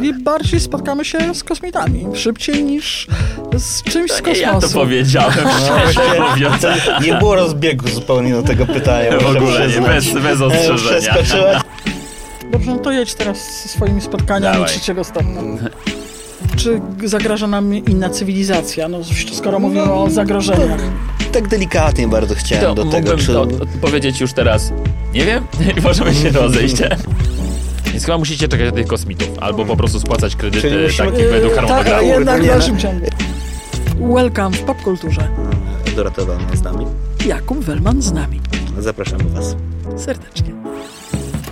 [0.00, 2.06] czyli bardziej spotkamy się z kosmitami.
[2.14, 3.06] Szybciej niż
[3.58, 4.74] z czymś z Nie, ja to kosmosu.
[4.78, 5.32] powiedziałem,
[5.92, 6.62] szczerze mówiąc.
[7.02, 9.18] Nie było rozbiegu zupełnie do tego pytania.
[9.18, 11.14] W ogóle nie, bez, bez E, ostrzeżenia.
[12.52, 14.68] Dobrze, no to jedź teraz ze swoimi spotkaniami Dawaj.
[14.70, 15.40] trzeciego stopnia.
[16.56, 18.88] Czy zagraża nam inna cywilizacja?
[18.88, 18.98] No,
[19.32, 20.80] skoro mówimy o zagrożeniach.
[21.32, 23.26] Tak delikatnie bardzo chciałem To do tego, czy...
[23.26, 23.46] to
[23.80, 24.72] powiedzieć już teraz.
[25.14, 25.44] Nie wiem,
[25.78, 26.76] i możemy się rozejść.
[27.92, 31.30] Więc chyba musicie czekać na tych kosmitów, albo po prostu spłacać kredyty Czyli musimy- tak
[31.30, 32.06] według tak, harmonogramu.
[32.08, 33.06] jednak w nie, dalszym ciągu.
[34.14, 35.28] Welcome w popkulturze.
[35.96, 36.86] Dorota Wellman z nami.
[37.26, 38.40] Jakub Wellman z nami.
[38.78, 39.56] Zapraszamy Was.
[39.96, 40.50] Serdecznie.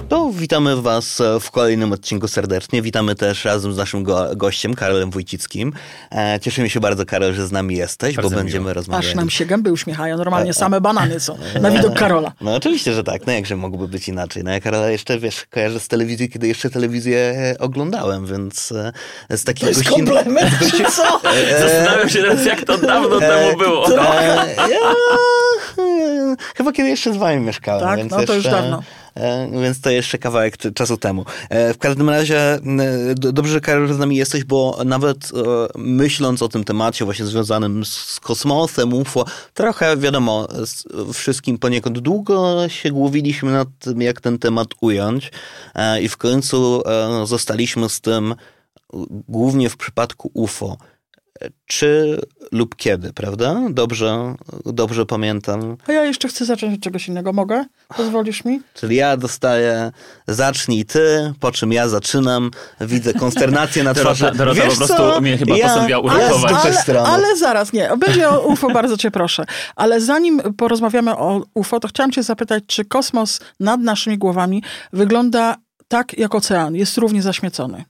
[0.08, 2.82] To witamy Was e, w kolejnym odcinku serdecznie.
[2.82, 5.72] Witamy też razem z naszym go gościem, Karolem Wójcickim.
[6.12, 8.42] E, cieszymy się bardzo, Karol, że z nami jesteś, Bardzo bo miło.
[8.42, 9.06] będziemy rozmawiać.
[9.06, 10.16] Aż nam się gęby uśmiechają.
[10.16, 12.32] Normalnie same banany są na widok Karola.
[12.40, 13.26] No oczywiście, że tak.
[13.26, 14.44] No jakże mogłoby być inaczej.
[14.44, 18.92] No ja Karola jeszcze, wiesz, kojarzę z telewizji, kiedy jeszcze telewizję e, oglądałem, więc e,
[19.36, 20.06] z To takich jest gościn...
[20.06, 20.50] komplement,
[20.96, 21.20] co?
[21.60, 23.88] Zastanawiam się teraz, jak to dawno temu było.
[23.88, 23.94] E,
[24.56, 24.92] ja,
[25.78, 27.80] e, chyba kiedy jeszcze z wami mieszkałem.
[27.82, 27.98] Tak?
[27.98, 28.82] więc No to już jeszcze, dawno.
[29.18, 31.24] E, więc to jeszcze kawałek czasu temu.
[31.50, 32.58] E, w każdym razie
[33.14, 35.28] dobrze, że Karol z nami jesteś, bo nawet e,
[35.78, 39.24] myśląc o tym temacie właśnie związanym z, kosmosem, UFO,
[39.54, 40.48] trochę wiadomo,
[41.12, 45.32] wszystkim poniekąd długo się głowiliśmy nad tym, jak ten temat ująć
[46.02, 46.82] i w końcu
[47.24, 48.34] zostaliśmy z tym
[49.28, 50.76] głównie w przypadku UFO.
[51.66, 52.20] Czy
[52.52, 53.60] lub kiedy, prawda?
[53.70, 54.34] Dobrze,
[54.66, 55.76] dobrze pamiętam.
[55.86, 57.32] A ja jeszcze chcę zacząć od czegoś innego.
[57.32, 57.64] Mogę?
[57.96, 58.60] Pozwolisz mi?
[58.74, 59.92] Czyli ja dostaję
[60.28, 64.20] zacznij ty, po czym ja zaczynam, widzę konsternację na twarzy.
[64.24, 65.20] Dorota, Dorota Wiesz po prostu co?
[65.20, 66.52] mnie chyba ja, postanowiła uratować.
[66.64, 67.08] ale, strony.
[67.08, 67.90] ale zaraz, nie.
[67.98, 69.44] Będzie o UFO, bardzo cię proszę.
[69.76, 75.56] Ale zanim porozmawiamy o UFO, to chciałam cię zapytać, czy kosmos nad naszymi głowami wygląda
[75.88, 76.74] tak jak ocean?
[76.74, 77.84] Jest równie zaśmiecony.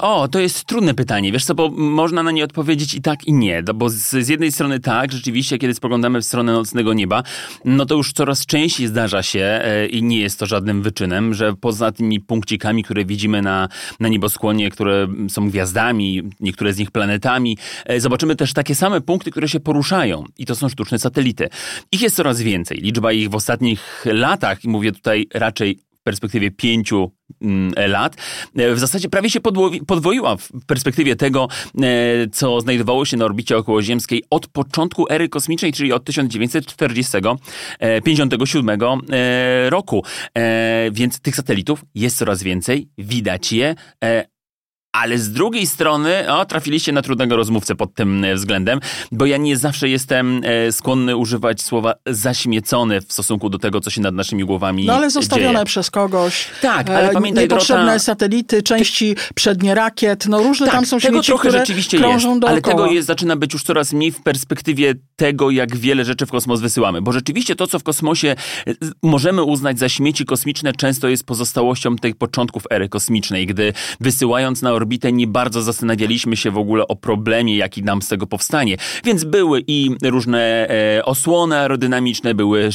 [0.00, 3.32] O, to jest trudne pytanie, wiesz co, bo można na nie odpowiedzieć i tak i
[3.32, 7.22] nie, no bo z, z jednej strony tak, rzeczywiście, kiedy spoglądamy w stronę nocnego nieba,
[7.64, 11.54] no to już coraz częściej zdarza się e, i nie jest to żadnym wyczynem, że
[11.56, 13.68] poza tymi punkcikami, które widzimy na,
[14.00, 19.30] na nieboskłonie, które są gwiazdami, niektóre z nich planetami, e, zobaczymy też takie same punkty,
[19.30, 20.24] które się poruszają.
[20.38, 21.48] I to są sztuczne satelity.
[21.92, 26.50] Ich jest coraz więcej, liczba ich w ostatnich latach, i mówię tutaj raczej w perspektywie
[26.50, 27.12] pięciu
[27.42, 28.16] mm, lat,
[28.56, 29.40] e, w zasadzie prawie się
[29.86, 31.48] podwoiła w perspektywie tego,
[31.82, 31.86] e,
[32.32, 37.36] co znajdowało się na orbicie okołoziemskiej od początku ery kosmicznej, czyli od 1957
[39.10, 40.04] e, roku.
[40.92, 43.74] Więc tych satelitów jest coraz więcej, widać je.
[44.92, 48.80] Ale z drugiej strony, o, trafiliście na trudnego rozmówcę pod tym e, względem,
[49.12, 53.90] bo ja nie zawsze jestem e, skłonny używać słowa zaśmiecony w stosunku do tego, co
[53.90, 55.64] się nad naszymi głowami No ale zostawione dzieje.
[55.64, 56.46] przez kogoś.
[56.62, 60.98] Tak, ale E, pamiętaj, Niepotrzebne Dorota- satelity, części przednie rakiet, no różne Tak, tam są
[61.00, 62.50] tego śmieci, trochę rzeczywiście jest, dookoła.
[62.52, 66.30] ale tego jest, zaczyna być już coraz mniej w perspektywie tego, jak wiele rzeczy w
[66.30, 67.02] kosmos wysyłamy.
[67.02, 68.36] Bo rzeczywiście to, co w kosmosie
[69.02, 74.72] możemy uznać za śmieci kosmiczne, często jest pozostałością tych początków ery kosmicznej, gdy wysyłając na
[74.80, 78.76] orbitę nie bardzo zastanawialiśmy się w ogóle o problemie, jaki nam z tego powstanie.
[79.04, 82.70] Więc były i różne e, osłony aerodynamiczne, były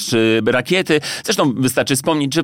[0.45, 1.01] rakiety.
[1.23, 2.41] Zresztą wystarczy wspomnieć, że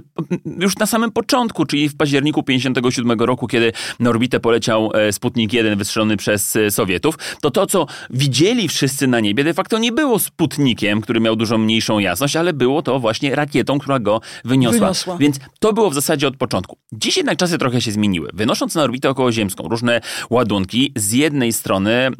[0.59, 5.53] już na samym początku, czyli w październiku 57 roku, kiedy na orbitę poleciał e, Sputnik
[5.53, 9.91] 1 wystrzelony przez e, Sowietów, to to, co widzieli wszyscy na niebie, de facto nie
[9.91, 14.79] było Sputnikiem, który miał dużo mniejszą jasność, ale było to właśnie rakietą, która go wyniosła.
[14.79, 15.17] Wyniosła.
[15.17, 16.77] Więc to było w zasadzie od początku.
[16.91, 18.29] Dziś jednak czasy trochę się zmieniły.
[18.33, 19.09] Wynosząc na orbitę
[19.59, 22.11] różne ładunki, z jednej strony e,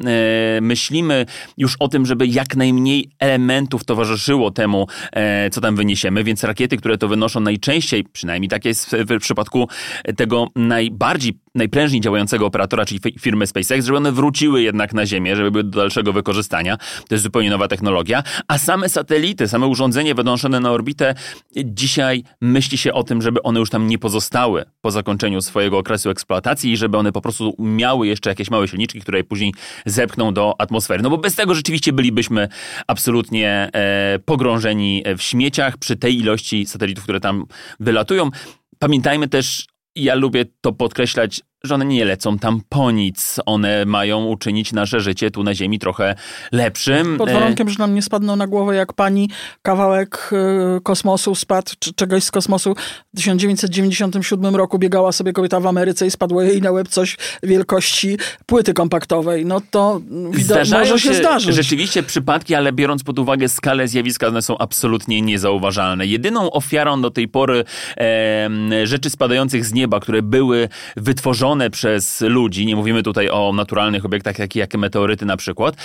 [0.60, 1.26] myślimy
[1.58, 6.76] już o tym, żeby jak najmniej elementów towarzyszyło temu, e, co tam wyniesiemy, więc rakiety,
[6.76, 9.68] które to wynoszą najczęściej, przynajmniej tak jest w, w przypadku
[10.16, 15.36] tego najbardziej, najprężniej działającego operatora, czyli fi- firmy SpaceX, żeby one wróciły jednak na Ziemię,
[15.36, 16.76] żeby były do dalszego wykorzystania.
[17.08, 18.22] To jest zupełnie nowa technologia.
[18.48, 21.14] A same satelity, same urządzenia wynoszone na orbitę,
[21.56, 26.10] dzisiaj myśli się o tym, żeby one już tam nie pozostały po zakończeniu swojego okresu
[26.10, 29.54] eksploatacji i żeby one po prostu miały jeszcze jakieś małe silniczki, które później
[29.86, 31.02] zepchną do atmosfery.
[31.02, 32.48] No bo bez tego rzeczywiście bylibyśmy
[32.86, 37.44] absolutnie e, pogrążeni w śmieciach przy tej ilości satelitów, które tam
[37.80, 38.30] wylatują.
[38.78, 39.66] Pamiętajmy też,
[39.96, 43.40] ja lubię to podkreślać, że one nie lecą tam po nic.
[43.46, 46.14] One mają uczynić nasze życie tu na Ziemi trochę
[46.52, 47.18] lepszym.
[47.18, 49.30] Pod E, warunkiem, że nam nie spadną na głowę jak pani
[49.62, 52.74] kawałek e, kosmosu spadł, czy czegoś z kosmosu.
[53.14, 58.18] W 1997 roku biegała sobie kobieta w Ameryce i spadło jej na łeb coś wielkości
[58.46, 59.46] płyty kompaktowej.
[59.46, 60.00] No to
[60.30, 61.54] widać, może się, zdarzyć.
[61.54, 66.06] rzeczywiście przypadki, ale biorąc pod uwagę skalę zjawiska, one są absolutnie niezauważalne.
[66.06, 67.64] Jedyną ofiarą do tej pory
[67.96, 74.04] e, rzeczy spadających z nieba, które były wytworzone przez ludzi, nie mówimy tutaj o naturalnych
[74.04, 75.76] obiektach, jak, jak meteoryty na przykład,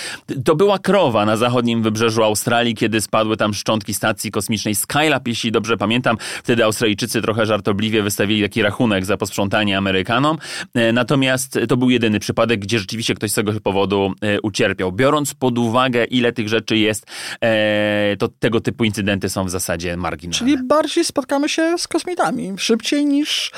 [0.44, 5.52] to była krowa na zachodnim wybrzeżu Australii, kiedy spadły tam szczątki stacji kosmicznej Skylab, jeśli
[5.52, 6.16] dobrze pamiętam.
[6.42, 10.38] Wtedy Australijczycy trochę żartobliwie wystawili taki rachunek za posprzątanie Amerykanom.
[10.74, 14.92] E, Natomiast to był jedyny przypadek, gdzie rzeczywiście ktoś z tego powodu e, ucierpiał.
[14.92, 17.06] Biorąc pod uwagę, ile tych rzeczy jest,
[17.44, 20.38] e, to tego typu incydenty są w zasadzie marginalne.
[20.38, 22.52] Czyli bardziej spotkamy się z kosmitami.
[22.58, 23.50] Szybciej niż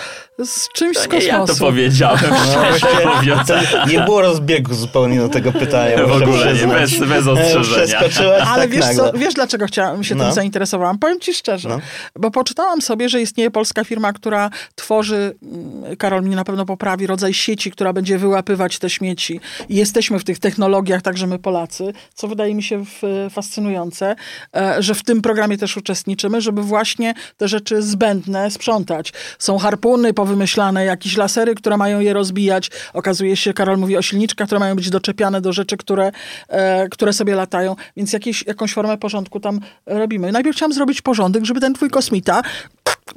[0.44, 1.52] z czymś z To nie kosmosu.
[1.52, 2.87] ja to powiedziałem, szczerze
[3.17, 3.49] mówiąc.
[3.49, 6.06] To nie było rozbiegu zupełnie do tego pytania.
[6.06, 7.87] W ogóle nie, bez, bez ostrzeżenia.
[7.87, 10.25] Przeskoczyłaś Ale tak wiesz, co, wiesz dlaczego chciałam się No.
[10.25, 10.99] tym zainteresowałam?
[10.99, 11.81] Powiem ci szczerze, No.
[12.17, 17.06] bo poczytałam sobie, że istnieje polska firma, która tworzy, mm, Karol mnie na pewno poprawi,
[17.06, 19.41] rodzaj sieci, która będzie wyłapywać te śmieci.
[19.69, 22.85] I jesteśmy w tych technologiach, także my Polacy, co wydaje mi się
[23.31, 24.17] fascynujące,
[24.56, 29.12] e, że w tym programie też uczestniczymy, żeby właśnie te rzeczy zbędne sprzątać.
[29.38, 32.70] Są harpuny powymyślane, jakieś lasery, które mają je rozbijać.
[32.92, 36.12] Okazuje się, Karol mówi o silniczkach, które mają być doczepiane do rzeczy, które,
[36.48, 40.32] e, które sobie latają, więc jakieś, jakąś formę porządku tam robimy.
[40.32, 42.42] Najpierw chciałam zrobić porządek, żeby ten twój kosmita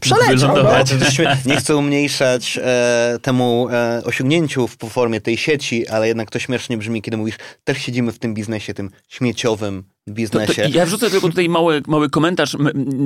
[0.02, 0.56] przeleciał.
[0.56, 0.64] No.
[0.64, 6.40] To Nie chcę umniejszać e, temu e, osiągnięciu w formie tej sieci, ale jednak to
[6.40, 10.70] śmiesznie brzmi, kiedy mówisz, też siedzimy w tym biznesie, tym śmieciowym To, to, biznesie.
[10.74, 12.58] ja wrzucę tylko tutaj mały, mały komentarz.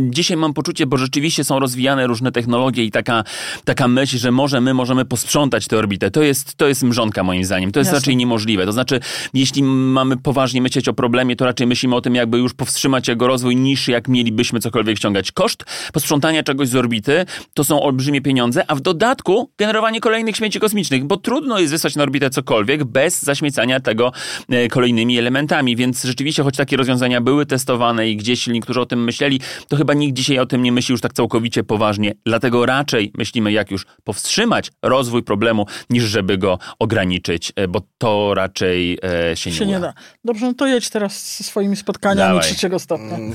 [0.10, 3.24] Dzisiaj mam poczucie, bo rzeczywiście są rozwijane różne technologie i taka,
[3.66, 6.12] taka myśl, że może my możemy posprzątać tę orbitę.
[6.12, 7.72] To jest, to jest mrzonka moim zdaniem.
[7.72, 8.00] To jest Jasne.
[8.00, 8.66] raczej niemożliwe.
[8.66, 9.00] To znaczy,
[9.34, 13.28] jeśli mamy poważnie myśleć o problemie, to raczej myślimy o tym, jakby już powstrzymać jego
[13.28, 15.32] rozwój, niż jak mielibyśmy cokolwiek ściągać.
[15.32, 15.64] Koszt
[15.94, 21.06] posprzątania czegoś z orbity to są olbrzymie pieniądze, a w dodatku generowanie kolejnych śmieci kosmicznych,
[21.06, 24.12] bo trudno jest wysłać na orbitę cokolwiek bez zaśmiecania tego
[24.50, 29.04] e, kolejnymi elementami, więc rzeczywiście, choć takie rozwiązania były testowane i gdzieś niektórzy o tym
[29.04, 32.14] myśleli, to chyba nikt dzisiaj o tym nie myśli już tak całkowicie poważnie.
[32.26, 38.34] Dlatego raczej myślimy, jak już powstrzymać rozwój problemu, niż żeby go ograniczyć, e, bo to
[38.34, 39.00] raczej
[39.32, 39.88] e, się nie, się nie uda.
[39.88, 39.94] da.
[40.26, 42.44] Dobrze, no to jedź teraz ze swoimi spotkaniami Dawaj.
[42.44, 43.16] trzeciego stopnia.
[43.16, 43.34] Mm,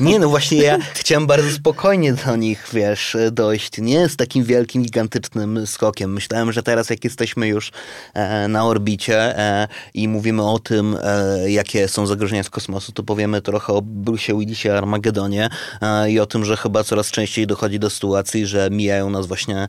[0.00, 3.78] Nie, no właśnie ja chciałem bardzo spokojnie do nich, wiesz, dojść.
[3.78, 6.12] Nie z takim wielkim, gigantycznym skokiem.
[6.12, 7.72] Myślałem, że teraz jak jesteśmy już
[8.14, 13.02] e, na orbicie e, i mówimy o tym, e, jakie są zagrożenia z kosmosu, to
[13.02, 15.48] powiemy trochę o Bruce'ie Willisie Armagedonie
[16.08, 19.68] i o tym, że chyba coraz częściej dochodzi do sytuacji, że mijają nas właśnie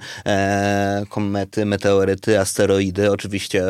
[1.09, 3.11] komety, meteoryty, asteroidy.
[3.11, 3.63] Oczywiście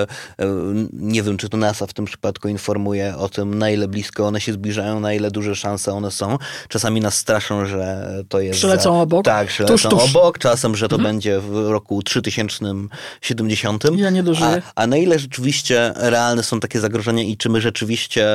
[0.94, 4.42] nie wiem, czy to NASA w tym przypadku informuje o tym, na ile blisko one
[4.42, 6.38] się zbliżają, na ile duże szanse one są.
[6.70, 8.58] Czasami nas straszą, że to jest...
[8.58, 9.26] Przylecą obok?
[9.26, 10.16] Tak, przylecą Tuż, tuż.
[10.16, 10.40] obok.
[10.40, 13.84] Czasem, że to będzie w roku 3070.
[13.96, 14.62] Ja nie dożyję.
[14.76, 18.28] A, a na ile rzeczywiście realne są takie zagrożenia i czy my rzeczywiście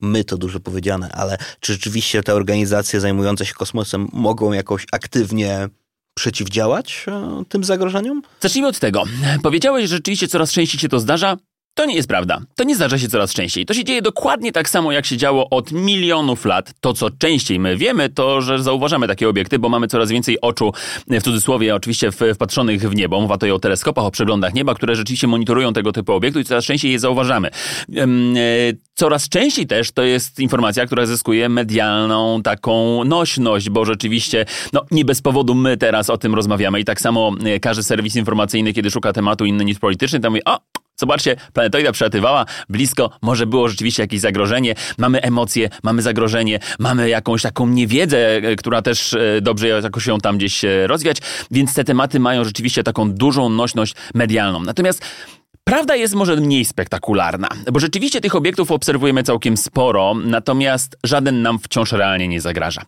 [0.00, 5.68] my to dużo powiedziane, ale czy rzeczywiście te organizacje zajmujące się kosmosem mogą jakoś aktywnie
[6.14, 8.22] przeciwdziałać e, tym zagrożeniom?
[8.40, 9.04] Zacznijmy od tego.
[9.42, 11.36] Powiedziałeś, że rzeczywiście coraz częściej się to zdarza.
[11.74, 12.40] To nie jest prawda.
[12.56, 13.66] To nie zdarza się coraz częściej.
[13.66, 16.72] To się dzieje dokładnie tak samo, jak się działo od milionów lat.
[16.80, 20.72] To, co częściej my wiemy, to, że zauważamy takie obiekty, bo mamy coraz więcej oczu,
[21.08, 23.20] w cudzysłowie oczywiście, wpatrzonych w niebo.
[23.20, 26.64] Mowa tutaj o teleskopach, o przeglądach nieba, które rzeczywiście monitorują tego typu obiekty i coraz
[26.64, 27.50] częściej je zauważamy.
[27.96, 28.04] E,
[28.96, 35.04] Coraz częściej też to jest informacja, która zyskuje medialną taką nośność, bo rzeczywiście, no nie
[35.04, 38.90] bez powodu my teraz o tym rozmawiamy i tak samo e, każdy serwis informacyjny, kiedy
[38.90, 40.58] szuka tematu inny niż polityczny, to mówi, o,
[40.96, 47.42] Zobaczcie, planetoida przelatywała blisko, może było rzeczywiście jakieś zagrożenie, mamy emocje, mamy zagrożenie, mamy jakąś
[47.42, 51.16] taką niewiedzę, e, która też e, dobrze jakoś ją tam gdzieś e, rozwiać,
[51.50, 54.62] więc te tematy mają rzeczywiście taką dużą nośność medialną.
[54.62, 55.04] Natomiast
[55.68, 61.58] Prawda jest może mniej spektakularna, bo rzeczywiście tych obiektów obserwujemy całkiem sporo, natomiast żaden nam
[61.58, 62.82] wciąż realnie nie zagraża.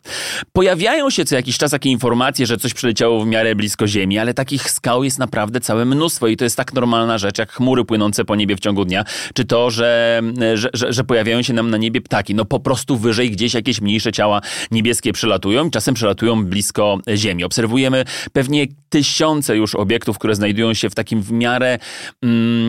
[0.52, 4.34] Pojawiają się co jakiś czas takie informacje, że coś przyleciało w miarę blisko Ziemi, ale
[4.34, 8.24] takich skał jest naprawdę całe mnóstwo i to jest tak normalna rzecz, jak chmury płynące
[8.24, 9.04] po niebie w ciągu dnia,
[9.34, 10.22] czy to, że,
[10.54, 12.34] że, że, że pojawiają się nam na niebie ptaki.
[12.34, 14.40] No po prostu wyżej gdzieś jakieś mniejsze ciała
[14.70, 17.44] niebieskie przylatują i czasem przylatują blisko Ziemi.
[17.44, 21.78] Obserwujemy pewnie tysiące już obiektów, które znajdują się w takim w miarę
[22.22, 22.65] mm,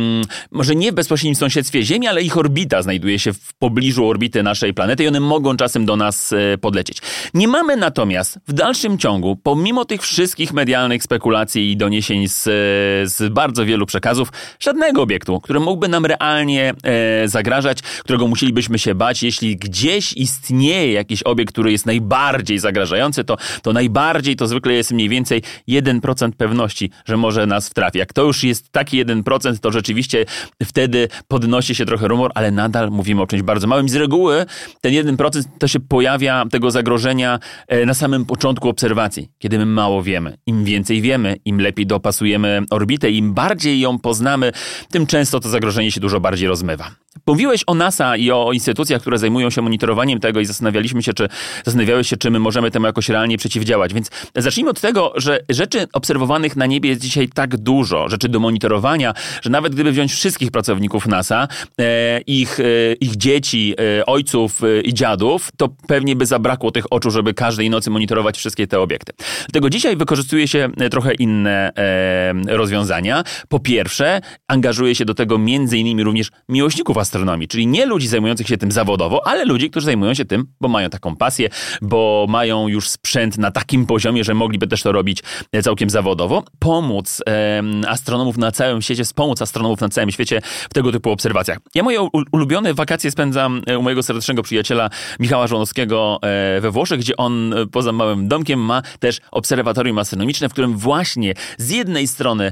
[0.52, 4.74] może nie w bezpośrednim sąsiedztwie Ziemi, ale ich orbita znajduje się w pobliżu orbity naszej
[4.74, 6.98] planety i one mogą czasem do nas e, podlecieć.
[7.34, 12.44] Nie mamy natomiast w dalszym ciągu, pomimo tych wszystkich medialnych spekulacji i doniesień z,
[13.12, 18.96] z bardzo wielu przekazów, żadnego obiektu, który mógłby nam realnie e, zagrażać, którego musielibyśmy się
[18.96, 19.24] bać.
[19.24, 24.92] Jeśli gdzieś istnieje jakiś obiekt, który jest najbardziej zagrażający, to, to najbardziej to zwykle jest
[24.92, 27.98] mniej więcej 1% pewności, że może nas wtrafi.
[27.98, 29.87] Jak to już jest taki 1%, to rzeczywiście
[30.66, 33.90] wtedy podnosi się trochę rumor, ale nadal mówimy o czymś bardzo małym.
[33.90, 34.46] Z reguły
[34.82, 40.04] ten 1% to się pojawia tego zagrożenia e, na samym początku obserwacji, kiedy my mało
[40.04, 40.38] wiemy.
[40.46, 44.52] Im więcej wiemy, im lepiej dopasujemy orbitę, im bardziej ją poznamy,
[44.92, 46.92] tym często to zagrożenie się dużo bardziej rozmywa.
[47.28, 51.30] Mówiłeś o NASA i o instytucjach, które zajmują się monitorowaniem tego i zastanawialiśmy się, czy
[51.66, 53.94] zastanawiałeś się, czy my możemy temu jakoś realnie przeciwdziałać.
[53.94, 58.40] Więc zacznijmy od tego, że rzeczy obserwowanych na niebie jest dzisiaj tak dużo, rzeczy do
[58.40, 61.48] monitorowania, że nawet gdyby wziąć wszystkich pracowników NASA,
[61.80, 67.12] e, ich, e, ich dzieci, e, ojców i dziadów, to pewnie by zabrakło tych oczu,
[67.12, 69.14] żeby każdej nocy monitorować wszystkie te obiekty.
[69.40, 71.72] Dlatego dzisiaj wykorzystuje się trochę inne
[72.48, 73.24] rozwiązania.
[73.50, 78.48] Po pierwsze, angażuje się do tego między innymi również miłośników astronomii, czyli nie ludzi zajmujących
[78.48, 81.50] się tym zawodowo, ale ludzi, którzy zajmują się tym, bo mają taką pasję,
[81.82, 85.24] bo mają już sprzęt na takim poziomie, że mogliby też to robić
[85.64, 86.44] całkiem zawodowo.
[86.60, 87.24] Pomóc
[87.88, 91.58] astronomów na całym świecie, wspomóc astronomów na całym świecie w tego typu obserwacjach.
[91.76, 97.00] Ja moje ulubione wakacje spędzam e, u mojego serdecznego przyjaciela Michała Żonowskiego e, we Włoszech,
[97.00, 102.08] gdzie on e, poza małym domkiem ma też obserwatorium astronomiczne, w którym właśnie z jednej
[102.08, 102.52] strony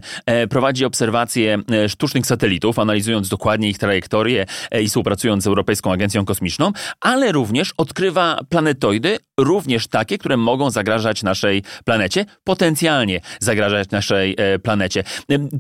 [0.50, 1.58] prowadzi obserwacje
[1.88, 4.46] sztucznych satelitów, analizując dokładnie ich trajektorię,
[4.82, 11.24] i współpracując z Europejską Agencją Kosmiczną, ale również odkrywa planetoidy, również takie, które mogą zagrażać
[11.24, 15.04] naszej planecie, potencjalnie zagrażać naszej planecie.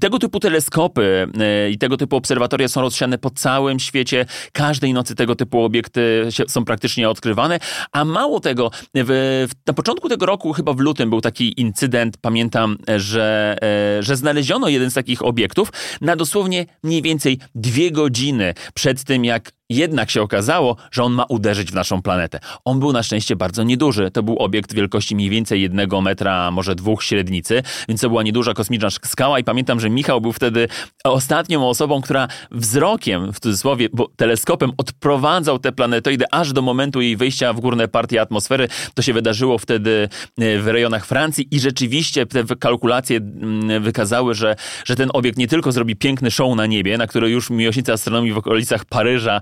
[0.01, 1.27] Tego typu teleskopy
[1.71, 4.25] i tego typu obserwatoria są rozsiane po całym świecie.
[4.51, 7.59] Każdej nocy tego typu obiekty są praktycznie odkrywane,
[7.91, 12.77] a mało tego, w, na początku tego roku, chyba w lutym, był taki incydent, pamiętam,
[12.97, 13.57] że,
[13.99, 19.51] że znaleziono jeden z takich obiektów na dosłownie mniej więcej dwie godziny przed tym, jak
[19.69, 22.39] jednak się okazało, że on ma uderzyć w naszą planetę.
[22.65, 24.11] On był na szczęście bardzo nieduży.
[24.11, 28.53] To był obiekt wielkości mniej więcej jednego metra, może dwóch średnicy, więc to była nieduża
[28.53, 30.67] kosmiczna skała i pamiętam, że Michał był wtedy
[31.03, 37.17] ostatnią osobą, która wzrokiem, w cudzysłowie, bo teleskopem odprowadzał te planetoidy aż do momentu jej
[37.17, 38.67] wyjścia w górne partie atmosfery.
[38.93, 44.55] To się wydarzyło wtedy e, w rejonach Francji i rzeczywiście te kalkulacje mm, wykazały, że,
[44.85, 48.33] że ten obiekt nie tylko zrobi piękny show na niebie, na który już miłośnicy astronomii
[48.33, 49.41] w okolicach Paryża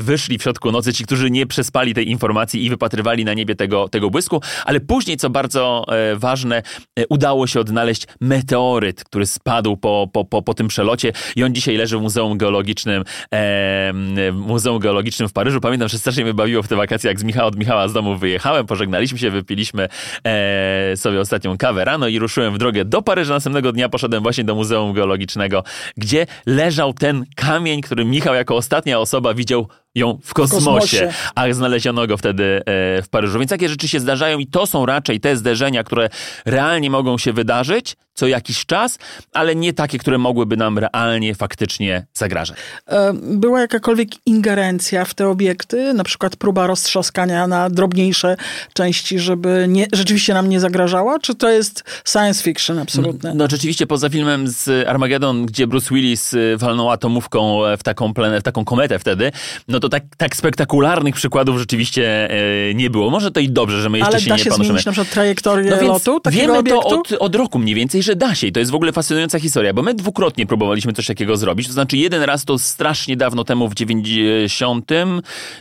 [0.00, 3.88] wyszli w środku nocy, ci, którzy nie przespali tej informacji i wypatrywali na niebie tego,
[3.88, 6.62] tego błysku, ale później, co bardzo e, ważne,
[6.98, 11.54] e, udało się odnaleźć meteoryt, który spadł po, po, po, po tym przelocie i on
[11.54, 13.92] dzisiaj leży w Muzeum Geologicznym e,
[14.32, 15.60] Muzeum Geologicznym w Paryżu.
[15.60, 18.16] Pamiętam, że strasznie mnie bawiło w te wakacje, jak z Michała, od Michała z domu
[18.16, 19.88] wyjechałem, pożegnaliśmy się, wypiliśmy
[20.24, 23.34] e, sobie ostatnią kawę rano i ruszyłem w drogę do Paryża.
[23.34, 25.64] Następnego dnia poszedłem właśnie do Muzeum Geologicznego,
[25.96, 31.12] gdzie leżał ten kamień, który Michał jako ostatnia osoba widział ją w kosmosie, w kosmosie,
[31.34, 32.62] a znaleziono go wtedy e,
[33.02, 33.38] w Paryżu.
[33.38, 36.08] Więc takie rzeczy się zdarzają i to są raczej te zderzenia, które
[36.46, 38.98] realnie mogą się wydarzyć co jakiś czas,
[39.32, 42.58] ale nie takie, które mogłyby nam realnie, faktycznie zagrażać.
[42.86, 48.36] E, była jakakolwiek ingerencja w te obiekty, na przykład próba roztrzaskania na drobniejsze
[48.72, 51.18] części, żeby nie, rzeczywiście nam nie zagrażała?
[51.18, 53.28] Czy to jest science fiction absolutne?
[53.28, 58.12] No, no rzeczywiście, poza filmem z Armageddon, gdzie Bruce Willis e, walnął atomówką w taką,
[58.40, 59.32] w taką kometę wtedy,
[59.68, 63.10] no to tak, tak spektakularnych przykładów rzeczywiście e, nie było.
[63.10, 64.54] Może to i dobrze, że my jeszcze Ale się nie panoszymy.
[64.54, 66.80] Ale da się zmienić na przykład trajektorię no lotu takiego Wiemy obiektu?
[66.80, 69.38] to od, od roku mniej więcej, że da się i to jest w ogóle fascynująca
[69.38, 71.66] historia, bo my dwukrotnie próbowaliśmy coś takiego zrobić.
[71.66, 74.90] To znaczy jeden raz to strasznie dawno temu w 90,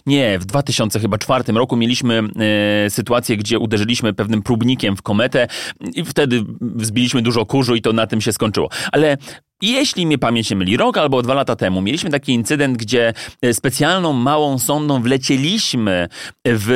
[0.06, 2.24] nie, w 2000 chyba czwartym roku mieliśmy
[2.86, 5.48] e, sytuację, gdzie uderzyliśmy pewnym próbnikiem w kometę
[5.96, 6.44] i wtedy
[6.78, 8.70] zbiliśmy dużo kurzu i to na tym się skończyło.
[8.92, 9.18] Ale
[9.62, 13.54] jeśli mnie pamięć nie myli, rok albo dwa lata temu mieliśmy taki incydent, gdzie e,
[13.54, 16.08] specjalną małą sondą wlecieliśmy
[16.46, 16.70] w,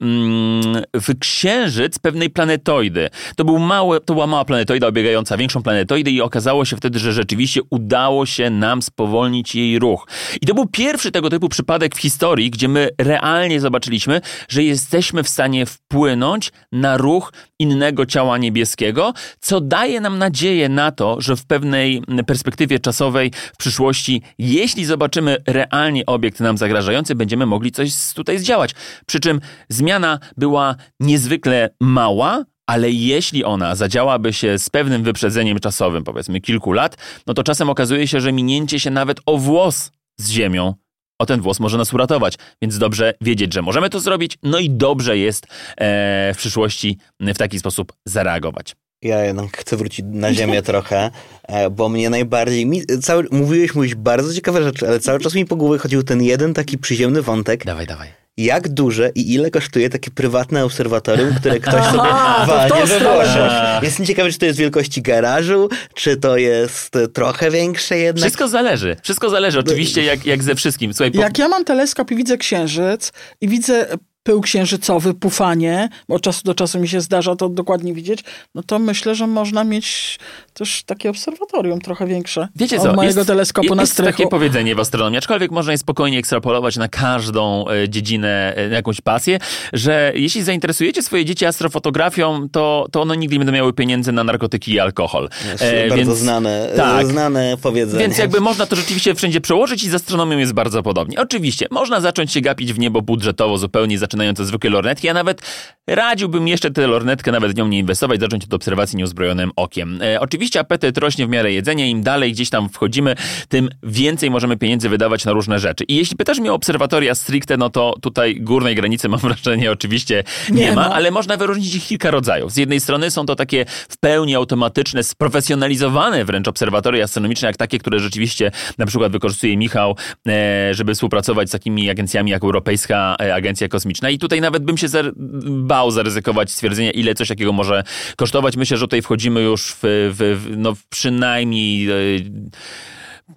[0.00, 3.08] mm, w księżyc pewnej planetoidy.
[3.36, 7.12] To, był mały, to była mała planetoida obiegająca większą planetoidę i okazało się wtedy, że
[7.12, 10.08] rzeczywiście udało się nam spowolnić jej ruch.
[10.42, 15.22] I to był pierwszy tego typu przypadek w historii, gdzie my realnie zobaczyliśmy, że jesteśmy
[15.22, 21.36] w stanie wpłynąć na ruch innego ciała niebieskiego, co daje nam nadzieję na to, że
[21.36, 28.12] w pewnej perspektywie czasowej w przyszłości, jeśli zobaczymy realnie obiekt nam zagrażający, będziemy mogli coś
[28.14, 28.70] tutaj zdziałać.
[29.06, 36.04] Przy czym zmiana była niezwykle mała, ale jeśli ona zadziałaby się z pewnym wyprzedzeniem czasowym,
[36.04, 36.96] powiedzmy kilku lat,
[37.26, 40.74] no to czasem okazuje się, że minięcie się nawet o włos z ziemią
[41.18, 42.34] o ten włos może nas uratować.
[42.62, 45.46] Więc dobrze wiedzieć, że możemy to zrobić, no i dobrze jest
[45.76, 48.76] e, w przyszłości w taki sposób zareagować.
[49.02, 51.10] Ja jednak chcę wrócić na ziemię trochę,
[51.42, 52.66] e, bo mnie najbardziej...
[52.66, 56.22] Mi, cały, mówiłeś, mówiłeś bardzo ciekawe rzeczy, ale cały czas mi po głowie chodził ten
[56.22, 57.64] jeden taki przyziemny wątek.
[57.64, 58.08] Dawaj, dawaj.
[58.36, 63.00] Jak duże i ile kosztuje takie prywatne obserwatorium, które ktoś sobie Aha, walnie we.
[63.00, 63.52] Włoszech?
[63.82, 68.22] Jestem ciekawy, czy to jest wielkości garażu, czy to jest trochę większe jednak.
[68.22, 68.96] Wszystko zależy.
[69.02, 69.58] Wszystko zależy.
[69.58, 70.94] Oczywiście jak, jak ze wszystkim.
[70.94, 73.86] Słuchaj, po, Jak ja mam teleskop i widzę księżyc i widzę
[74.28, 78.62] pył księżycowy, pufanie, bo od czasu do czasu mi się zdarza to dokładnie widzieć, no
[78.62, 80.18] to myślę, że można mieć
[80.58, 82.92] też takie obserwatorium trochę większe Wiecie od co?
[82.92, 84.12] mojego jest, teleskopu na jest strychu.
[84.12, 88.76] takie powiedzenie w astronomii, aczkolwiek można je spokojnie ekstrapolować na każdą e, dziedzinę, e, na
[88.76, 89.38] jakąś pasję,
[89.72, 94.24] że jeśli zainteresujecie swoje dzieci astrofotografią, to, to one nigdy nie będą miały pieniędzy na
[94.24, 95.28] narkotyki i alkohol.
[95.50, 97.06] Jest E, bardzo więc- znane, tak.
[97.06, 98.02] znane powiedzenie.
[98.04, 101.20] Więc jakby można to rzeczywiście wszędzie przełożyć i z astronomią jest bardzo podobnie.
[101.20, 105.06] Oczywiście, można zacząć się gapić w niebo budżetowo zupełnie, zaczynając od zwykłej lornetki.
[105.06, 105.42] Ja nawet
[105.86, 109.98] radziłbym jeszcze tę lornetkę nawet w nią nie inwestować, zacząć od obserwacji nieuzbrojonym okiem.
[110.02, 113.14] E, oczywiście apetyt rośnie w miarę jedzenia, im dalej gdzieś tam wchodzimy,
[113.48, 115.84] tym więcej możemy pieniędzy wydawać na różne rzeczy.
[115.84, 120.24] I jeśli pytasz mnie o obserwatoria stricte, no to tutaj górnej granicy mam wrażenie oczywiście
[120.50, 120.94] nie, Nie ma, ma.
[120.94, 122.52] ale można wyróżnić ich kilka rodzajów.
[122.52, 127.78] Z jednej strony są to takie w pełni automatyczne, sprofesjonalizowane wręcz obserwatoria astronomiczne, jak takie,
[127.78, 129.96] które rzeczywiście na przykład wykorzystuje Michał,
[130.28, 134.10] e, żeby współpracować z takimi agencjami jak Europejska e, Agencja Kosmiczna.
[134.10, 135.12] I tutaj nawet bym się zar-
[135.46, 137.82] bał zaryzykować stwierdzenia, ile coś takiego może
[138.16, 138.56] kosztować.
[138.56, 141.90] Myślę, że tutaj wchodzimy już w, w no przynajmniej...
[141.90, 141.94] E,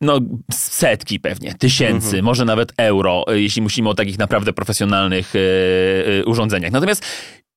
[0.01, 0.20] no,
[0.51, 6.72] setki pewnie, tysięcy, może nawet euro, e, jeśli myślimy o takich naprawdę profesjonalnych e, urządzeniach.
[6.72, 7.05] Natomiast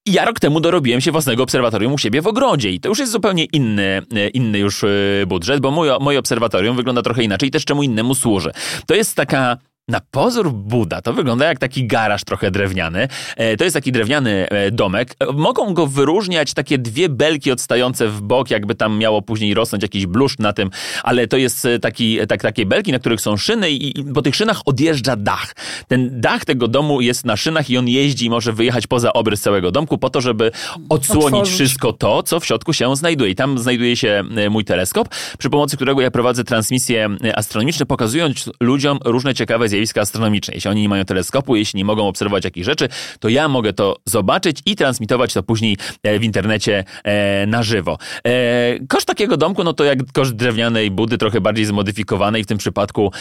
[0.06, 3.12] ja rok temu dorobiłem się własnego obserwatorium u siebie w ogrodzie i to już jest
[3.12, 4.02] zupełnie inny,
[4.34, 4.84] inny już
[5.26, 8.50] budżet, bo moje, moje obserwatorium wygląda trochę inaczej i też czemu innemu służy.
[8.86, 9.56] To jest taka
[9.88, 13.08] na pozór Buda to wygląda jak taki garaż trochę drewniany.
[13.36, 15.14] E, To jest taki drewniany e, domek.
[15.20, 19.82] E, Mogą go wyróżniać takie dwie belki odstające w bok, jakby tam miało później rosnąć
[19.82, 20.70] jakiś bluszcz na tym,
[21.02, 24.60] ale to jest taki, tak, takie belki, na których są szyny i po tych szynach
[24.66, 25.54] odjeżdża dach.
[25.88, 29.40] Ten dach tego domu jest na szynach i on jeździ i może wyjechać poza obrys
[29.40, 30.50] całego domku po to, żeby
[30.88, 31.54] odsłonić Otworzyć.
[31.54, 33.30] wszystko to, co w środku się znajduje.
[33.30, 38.98] I tam znajduje się mój teleskop, przy pomocy którego ja prowadzę transmisje astronomiczne, pokazując ludziom
[39.04, 40.54] różne ciekawe zjawiska astronomiczne.
[40.54, 42.88] Jeśli oni nie mają teleskopu, jeśli nie mogą obserwować jakichś rzeczy,
[43.20, 47.98] to ja mogę to zobaczyć i transmitować to później e, w internecie e, na żywo.
[48.26, 52.44] E, Koszt takiego domku, no to jak koszt drewnianej budy, trochę bardziej zmodyfikowanej.
[52.44, 53.12] W tym przypadku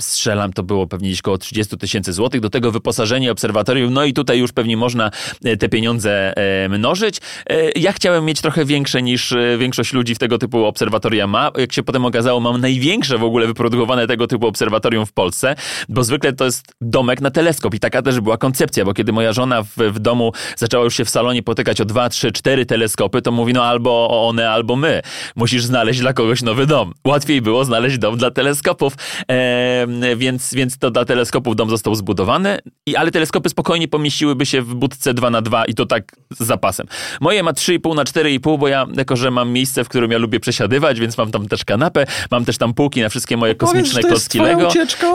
[0.00, 2.40] strzelam, to było pewnie gdzieś około 30 tysięcy złotych.
[2.40, 5.10] Do tego wyposażenie obserwatorium, no i tutaj już pewnie można
[5.58, 6.34] te pieniądze
[6.68, 7.20] mnożyć.
[7.76, 11.50] Ja chciałem mieć trochę większe niż większość ludzi w tego typu obserwatoria ma.
[11.58, 15.54] Jak się potem okazało, mam największe w ogóle wyprodukowane tego typu obserwatorium w Polsce,
[15.88, 19.32] bo zwykle to jest domek na teleskop i taka też była koncepcja, bo kiedy moja
[19.32, 23.22] żona w, w domu zaczęła już się w salonie potykać o dwa, trzy, cztery teleskopy,
[23.22, 25.02] to mówi, no albo one, albo my.
[25.36, 26.92] Musisz znaleźć dla kogoś nowy dom.
[27.06, 28.92] Łatwiej było znaleźć dom dla teleskopów,
[29.30, 34.62] e, więc, więc to dla teleskopów dom został zbudowany, i, ale teleskopy spokojnie pomieściłyby się
[34.62, 36.86] w budce 2 na 2 i to tak z zapasem.
[37.20, 40.40] Moje ma 3,5 na 4,5, bo ja, jako że mam miejsce, w którym ja lubię
[40.40, 44.02] przesiadywać, więc mam tam też kanapę, mam też tam półki na wszystkie moje Powiedz, kosmiczne
[44.02, 44.70] klocki twoja Lego.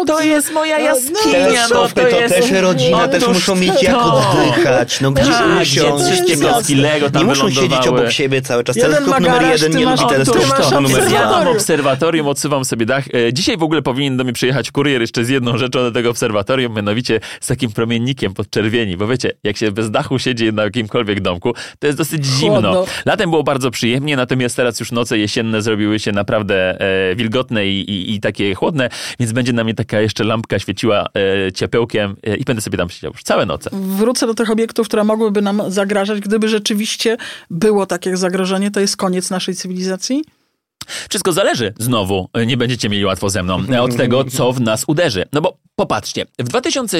[0.07, 2.35] To jest moja No, jaskinia, no Teleskopy to to, jest...
[2.35, 5.71] też rodzina, też muszą mieć jak oddychać, no gdzie Tak, usiąść.
[5.71, 8.75] gdzie wszystkie klocki Lego tam Nie muszą siedzieć obok siebie cały czas.
[8.75, 11.19] Jeden Teleskop numer jeden nie lubi teleskopu numer Ja dwa.
[11.19, 11.55] mam obserwatorium.
[11.55, 13.03] obserwatorium, odsuwam sobie dach.
[13.27, 16.09] E, Dzisiaj w ogóle powinien do mnie przyjechać kurier jeszcze z jedną rzeczą do tego
[16.09, 21.21] obserwatorium, mianowicie z takim promiennikiem podczerwieni, bo wiecie, jak się bez dachu siedzi na jakimkolwiek
[21.21, 22.61] domku, to jest dosyć zimno.
[22.61, 22.85] Chłodno.
[23.05, 27.79] Latem było bardzo przyjemnie, natomiast teraz już noce jesienne zrobiły się naprawdę e, wilgotne i,
[27.91, 31.05] i, i takie chłodne, więc będzie na mnie taka jeszcze lampka świeciła
[31.47, 33.69] e, ciepełkiem e, i będę sobie tam siedział już całe noce.
[33.73, 36.19] Wrócę do tych obiektów, które mogłyby nam zagrażać.
[36.19, 37.17] Gdyby rzeczywiście
[37.49, 40.23] było takie zagrożenie, to jest koniec naszej cywilizacji?
[41.09, 45.25] Wszystko zależy, znowu, nie będziecie mieli łatwo ze mną, od tego, co w nas uderzy.
[45.33, 46.99] No bo popatrzcie, w 2000...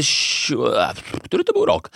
[0.79, 1.89] a, Który to był rok?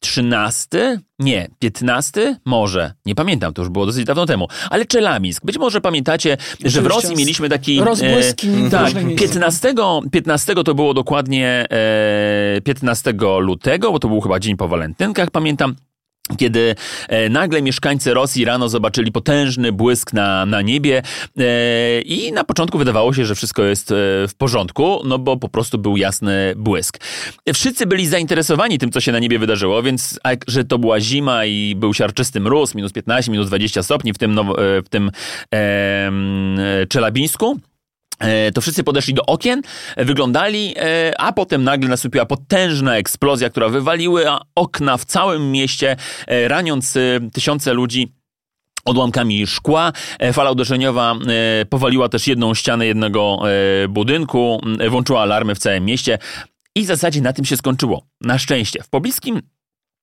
[0.00, 1.00] 13?
[1.18, 2.36] Nie, 15?
[2.44, 2.92] Może.
[3.06, 4.48] Nie pamiętam, to już było dosyć dawno temu.
[4.70, 5.44] Ale Czelamisk.
[5.44, 6.86] Być może pamiętacie, że w.
[6.86, 7.80] Rosji mieliśmy taki...
[7.80, 9.28] Rozbłyski w tak, różnych miejscach.
[9.28, 9.74] 15,
[10.12, 15.76] 15 to było dokładnie e, 15 lutego, bo to był chyba dzień po walentynkach, pamiętam.
[16.36, 16.74] Kiedy
[17.08, 21.02] e, nagle mieszkańcy Rosji rano zobaczyli potężny błysk na, na niebie
[21.38, 23.94] e, i na początku wydawało się, że wszystko jest e,
[24.28, 26.98] w porządku, no bo po prostu był jasny błysk.
[27.54, 31.74] Wszyscy byli zainteresowani tym, co się na niebie wydarzyło, więc że to była zima i
[31.76, 34.40] był siarczysty mróz, minus 15, minus 20 stopni w tym,
[34.84, 35.10] w tym
[35.54, 36.10] e,
[36.88, 37.60] Czelabińsku,
[38.54, 39.62] to wszyscy podeszli do okien,
[39.96, 46.48] wyglądali, e, a potem nagle nastąpiła potężna eksplozja, która wywaliła okna w całym mieście, e,
[46.48, 46.94] raniąc
[47.32, 48.12] tysiące ludzi
[48.84, 49.92] odłamkami szkła.
[50.32, 51.14] Fala uderzeniowa
[51.70, 53.40] powaliła też jedną ścianę jednego
[53.88, 56.18] budynku, włączyła alarmy w całym mieście.
[56.74, 58.06] I w zasadzie na tym się skończyło.
[58.20, 58.82] Na szczęście.
[58.82, 59.42] W pobliskim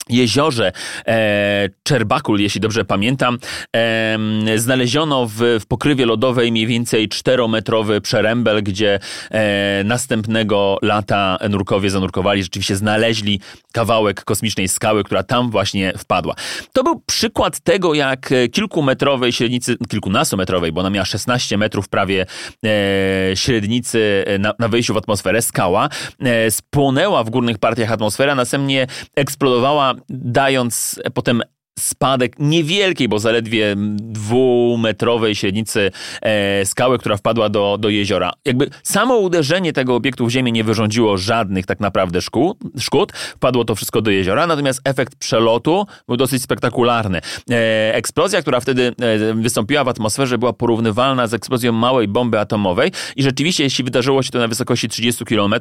[0.09, 0.71] jeziorze
[1.07, 3.37] e, Czerbakul, jeśli dobrze pamiętam,
[3.75, 4.17] e,
[4.55, 8.99] znaleziono w, w, pokrywie lodowej mniej więcej 4-metrowy przerębel, gdzie
[9.31, 13.39] e, następnego lata nurkowie zanurkowali, rzeczywiście znaleźli
[13.73, 16.35] kawałek kosmicznej skały, która tam właśnie wpadła.
[16.73, 22.25] To był przykład tego, jak kilkumetrowej średnicy, kilkunastometrowej, bo ona miała 16 metrów prawie
[22.65, 25.89] e, średnicy na, na wejściu w atmosferę, skała
[26.19, 31.41] e, spłonęła w górnych partiach atmosfery, a następnie eksplodowała dając potem
[31.79, 38.31] spadek niewielkiej, bo zaledwie dwumetrowej średnicy e, skały, która wpadła do, do jeziora.
[38.45, 43.13] Jakby samo uderzenie tego obiektu w ziemię nie wyrządziło żadnych tak naprawdę szkód, szkód.
[43.13, 47.21] Wpadło to wszystko do jeziora, natomiast efekt przelotu był dosyć spektakularny.
[47.51, 52.91] E, eksplozja, która wtedy e, wystąpiła w atmosferze była porównywalna z eksplozją małej bomby atomowej
[53.15, 55.55] i rzeczywiście jeśli wydarzyło się to na wysokości 30 km,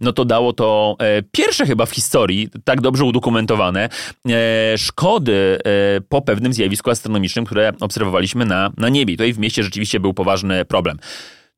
[0.00, 3.88] no to dało to e, pierwsze chyba w historii, tak dobrze udokumentowane,
[4.28, 5.59] e, szkody
[6.08, 9.14] po pewnym zjawisku astronomicznym, które obserwowaliśmy na, na niebie.
[9.14, 10.98] Tutaj w mieście rzeczywiście był poważny problem.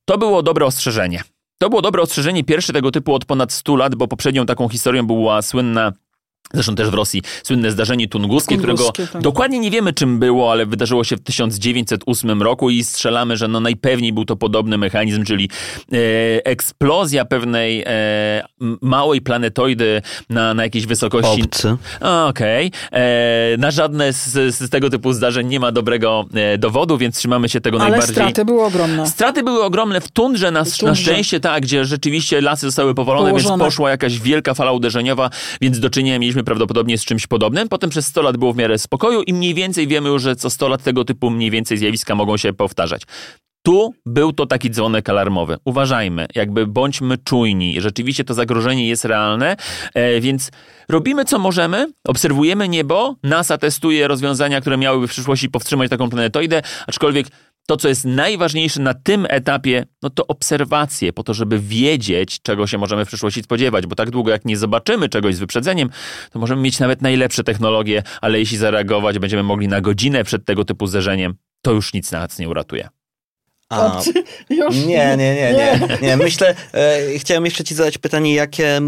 [0.05, 1.23] To było dobre ostrzeżenie.
[1.59, 5.07] To było dobre ostrzeżenie pierwsze tego typu od ponad 100 lat, bo poprzednią taką historią
[5.07, 5.93] była słynna
[6.55, 9.23] Zresztą też w Rosji słynne zdarzenie tunguskie, którego tak.
[9.23, 13.61] dokładnie nie wiemy czym było, ale wydarzyło się w 1908 roku i strzelamy, że no
[13.61, 15.49] najpewniej był to podobny mechanizm, czyli
[15.93, 15.97] e,
[16.47, 18.45] eksplozja pewnej e,
[18.81, 21.43] małej planetoidy na, na jakiejś wysokości.
[21.43, 21.77] Obcy.
[22.01, 22.67] Okej.
[22.67, 23.01] Okay.
[23.01, 27.49] E, na żadne z, z, tego typu zdarzeń nie ma dobrego e, dowodu, więc trzymamy
[27.49, 28.15] się tego ale najbardziej.
[28.15, 29.07] straty były ogromne.
[29.07, 30.87] Straty były ogromne w tundrze, na, w tundrze.
[30.87, 33.55] na szczęście tak, gdzie rzeczywiście lasy zostały powalone, Położone.
[33.55, 37.69] więc poszła jakaś wielka fala uderzeniowa, więc do czynienia mieliśmy prawdopodobnie z czymś podobnym.
[37.69, 40.51] Potem przez 100 lat było w miarę spokoju i mniej więcej wiemy już, że co
[40.51, 43.03] 100 lat tego typu mniej więcej zjawiska mogą się powtarzać.
[43.63, 45.57] Tu był to taki dzwonek alarmowy.
[45.65, 47.81] Uważajmy, jakby bądźmy czujni.
[47.81, 49.57] Rzeczywiście to zagrożenie jest realne,
[49.95, 50.51] e, więc
[50.89, 56.63] robimy co możemy, obserwujemy niebo, NASA testuje rozwiązania, które miałyby w przyszłości powstrzymać taką planetoidę,
[56.87, 57.27] aczkolwiek
[57.67, 62.67] to, co jest najważniejsze na tym etapie, no to obserwacje, po to, żeby wiedzieć, czego
[62.67, 65.91] się możemy w przyszłości spodziewać, bo tak długo jak nie zobaczymy czegoś z wyprzedzeniem,
[66.33, 70.65] to możemy mieć nawet najlepsze technologie, ale jeśli zareagować będziemy mogli na godzinę przed tego
[70.65, 72.89] typu zderzeniem, to już nic nas nie uratuje.
[73.69, 74.01] A,
[74.51, 76.17] nie, nie, nie, nie, nie.
[76.17, 78.81] Myślę, e, chciałem jeszcze ci zadać pytanie, jakie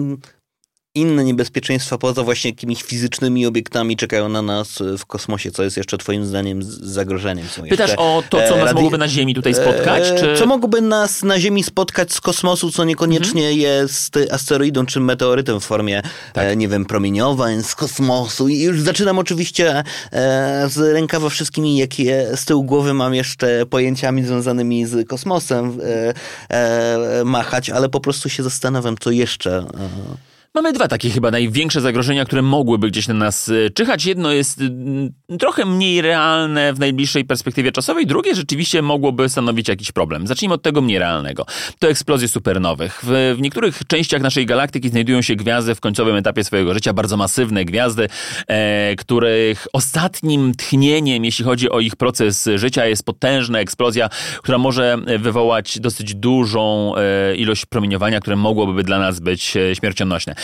[0.94, 5.50] inne niebezpieczeństwa poza właśnie jakimiś fizycznymi obiektami czekają na nas w kosmosie?
[5.50, 7.48] Co jest jeszcze twoim zdaniem zagrożeniem?
[7.48, 10.08] Są Pytasz o to, co nas e, mogłoby na Ziemi tutaj spotkać?
[10.08, 10.36] E, czy...
[10.38, 13.58] Co mogłoby nas na Ziemi spotkać z kosmosu, co niekoniecznie mhm.
[13.58, 16.02] jest asteroidą czy meteorytem w formie,
[16.32, 16.44] tak.
[16.44, 18.48] e, nie wiem, promieniowań z kosmosu.
[18.48, 24.24] I już zaczynam oczywiście e, z rękawa wszystkimi, jakie z tyłu głowy mam jeszcze pojęciami
[24.24, 26.14] związanymi z kosmosem e,
[26.48, 29.66] e, machać, ale po prostu się zastanawiam, co jeszcze...
[30.56, 34.04] Mamy dwa takie chyba największe zagrożenia, które mogłyby gdzieś na nas e, czyhać.
[34.04, 39.92] Jedno jest mm, trochę mniej realne w najbliższej perspektywie czasowej, drugie rzeczywiście mogłoby stanowić jakiś
[39.92, 40.26] problem.
[40.26, 41.46] Zacznijmy od tego mniej realnego.
[41.78, 43.00] To eksplozje supernowych.
[43.02, 47.16] W, w niektórych częściach naszej galaktyki znajdują się gwiazdy w końcowym etapie swojego życia, bardzo
[47.16, 48.08] masywne gwiazdy,
[48.48, 54.98] e, których ostatnim tchnieniem, jeśli chodzi o ich proces życia, jest potężna eksplozja, która może
[55.18, 60.43] wywołać dosyć dużą e, ilość promieniowania, które mogłoby dla nas być e, śmiercionośne.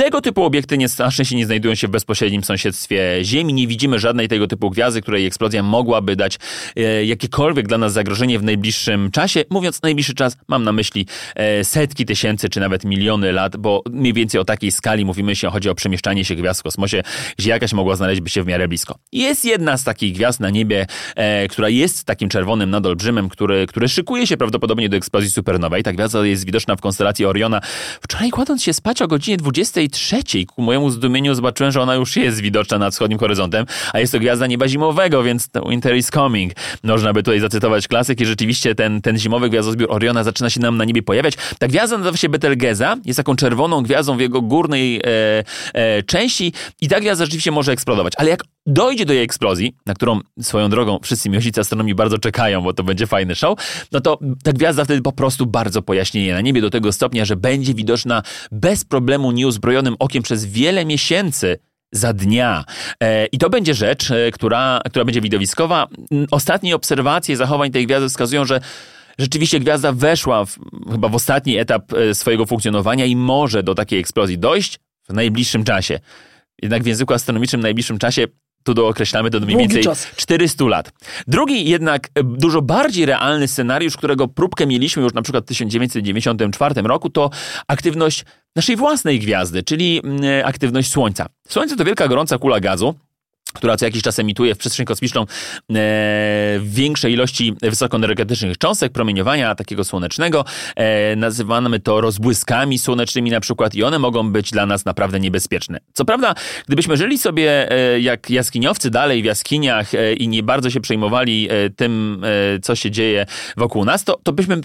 [0.00, 3.54] Tego typu obiekty nie, na szczęście nie znajdują się w bezpośrednim sąsiedztwie Ziemi.
[3.54, 6.38] Nie widzimy żadnej tego typu gwiazdy, której eksplozja mogłaby dać
[6.76, 9.44] e, jakiekolwiek dla nas zagrożenie w najbliższym czasie.
[9.50, 14.12] Mówiąc najbliższy czas, mam na myśli e, setki tysięcy czy nawet miliony lat, bo mniej
[14.12, 17.02] więcej o takiej skali mówimy, jeśli chodzi o przemieszczanie się gwiazd w kosmosie,
[17.38, 18.98] gdzie jakaś mogła znaleźć by się w miarę blisko.
[19.12, 20.86] Jest jedna z takich gwiazd na niebie,
[21.16, 25.82] e, która jest takim czerwonym nadolbrzymem, który, który szykuje się prawdopodobnie do eksplozji supernowej.
[25.82, 27.60] Ta gwiazda jest widoczna w konstelacji Oriona.
[28.02, 32.16] Wczoraj kładąc się spać o godzinie 20 trzeciej ku mojemu zdumieniu zobaczyłem, że ona już
[32.16, 36.52] jest widoczna nad wschodnim horyzontem, a jest to gwiazda nieba zimowego, więc winter is coming.
[36.82, 40.76] Można by tutaj zacytować klasyk i rzeczywiście ten, ten zimowy gwiazdozbiór Oriona zaczyna się nam
[40.76, 41.34] na niebie pojawiać.
[41.58, 45.02] Ta gwiazda nazywa się Betelgeza, jest taką czerwoną gwiazdą w jego górnej e,
[45.74, 48.12] e, części i ta gwiazda rzeczywiście może eksplodować.
[48.16, 52.62] Ale jak dojdzie do jej eksplozji, na którą swoją drogą wszyscy miłośnicy astronomii bardzo czekają,
[52.62, 53.58] bo to będzie fajny show,
[53.92, 57.36] no to ta gwiazda wtedy po prostu bardzo pojaśnieje na niebie do tego stopnia, że
[57.36, 58.22] będzie widoczna
[58.52, 59.32] bez problemu
[59.98, 61.58] okiem przez wiele miesięcy
[61.92, 62.64] za dnia.
[63.02, 65.88] E, I to będzie rzecz, e, która, która będzie widowiskowa.
[66.30, 68.60] Ostatnie obserwacje zachowań tej gwiazdy wskazują, że
[69.18, 70.58] rzeczywiście gwiazda weszła w,
[70.90, 75.64] chyba w ostatni etap e, swojego funkcjonowania i może do takiej eksplozji dojść w najbliższym
[75.64, 76.00] czasie.
[76.62, 78.26] Jednak w języku astronomicznym w najbliższym czasie
[78.62, 80.06] tu dookreślamy to do mniej więcej czas.
[80.16, 80.92] 400 lat.
[81.26, 87.10] Drugi jednak dużo bardziej realny scenariusz, którego próbkę mieliśmy już na przykład w 1994 roku,
[87.10, 87.30] to
[87.68, 88.24] aktywność
[88.56, 91.26] naszej własnej gwiazdy, czyli mm, aktywność Słońca.
[91.48, 92.94] Słońce to wielka gorąca kula gazu,
[93.52, 95.26] która co jakiś czas emituje w przestrzeń kosmiczną
[95.74, 95.76] e,
[96.62, 100.44] większe ilości wysokoenergetycznych cząstek, promieniowania takiego słonecznego.
[100.76, 105.78] E, nazywamy to rozbłyskami słonecznymi na przykład i one mogą być dla nas naprawdę niebezpieczne.
[105.92, 106.34] Co prawda,
[106.66, 111.48] gdybyśmy żyli sobie e, jak jaskiniowcy dalej w jaskiniach e, i nie bardzo się przejmowali
[111.50, 114.56] e, tym, e, co się dzieje wokół nas, to, to byśmy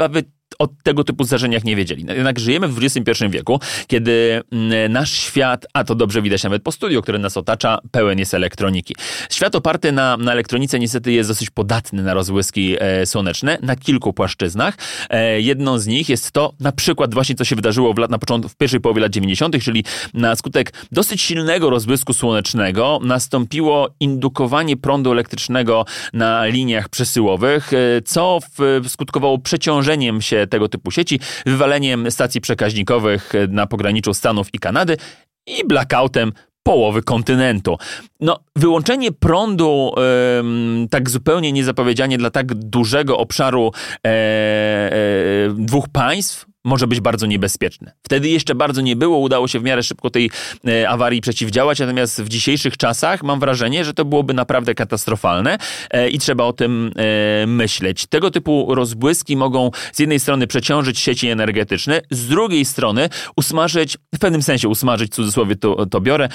[0.59, 2.05] o tego typu zdarzeniach nie wiedzieli.
[2.07, 6.71] Jednak żyjemy w XXI wieku, kiedy mm, nasz świat, a to dobrze widać nawet po
[6.71, 8.95] studiu, które nas otacza, pełen jest elektroniki.
[9.29, 14.13] Świat oparty na, na elektronice niestety jest dosyć podatny na rozbłyski e, słoneczne na kilku
[14.13, 14.77] płaszczyznach.
[15.09, 18.19] E, jedną z nich jest to na przykład właśnie co się wydarzyło w lat, na
[18.19, 24.77] początku, w pierwszej połowie lat 90., czyli na skutek dosyć silnego rozbłysku słonecznego nastąpiło indukowanie
[24.77, 32.11] prądu elektrycznego na liniach przesyłowych, e, co w, skutkowało przeciążeniem się tego typu sieci, wywaleniem
[32.11, 34.97] stacji przekaźnikowych na pograniczu Stanów i Kanady
[35.47, 36.31] i blackoutem
[36.63, 37.77] połowy kontynentu.
[38.19, 39.91] No, wyłączenie prądu
[40.89, 43.71] tak zupełnie niezapowiedzianie dla tak dużego obszaru
[44.05, 44.93] e, e,
[45.57, 47.91] dwóch państw może być bardzo niebezpieczne.
[48.03, 50.31] Wtedy jeszcze bardzo nie było, udało się w miarę szybko tej
[50.67, 55.57] e, awarii przeciwdziałać, natomiast w dzisiejszych czasach mam wrażenie, że to byłoby naprawdę katastrofalne
[55.91, 58.05] e, i trzeba o tym e, myśleć.
[58.05, 64.19] Tego typu rozbłyski mogą z jednej strony przeciążyć sieci energetyczne, z drugiej strony usmażyć, w
[64.19, 66.29] pewnym sensie usmażyć, w cudzysłowie to, to biorę,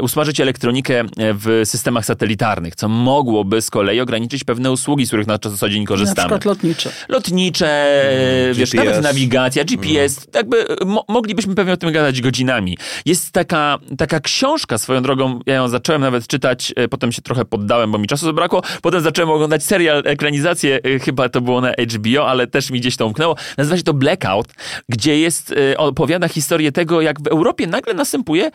[0.00, 5.38] usmażyć elektronikę w systemach satelitarnych, co mogłoby z kolei ograniczyć pewne usługi, z których na
[5.38, 6.30] co dzień korzystamy.
[6.30, 6.92] Na przykład lotnicze.
[7.08, 8.86] Lotnicze, mm, wiesz, GPS.
[8.86, 10.30] nawet nawigacja, nawigacja, GPS, mm.
[10.34, 12.78] jakby mo moglibyśmy pewnie o tym gadać godzinami.
[13.06, 17.44] Jest taka, taka książka swoją drogą, ja ją zacząłem nawet czytać, e, potem się trochę
[17.44, 21.72] poddałem, bo mi czasu zabrakło, potem zacząłem oglądać serial, ekranizację, e, chyba to było na
[21.72, 23.36] HBO, ale też mi gdzieś to umknęło.
[23.58, 24.48] Nazywa się to Blackout,
[24.88, 28.50] gdzie jest, e, opowiada historię tego, jak w Europie nagle następuje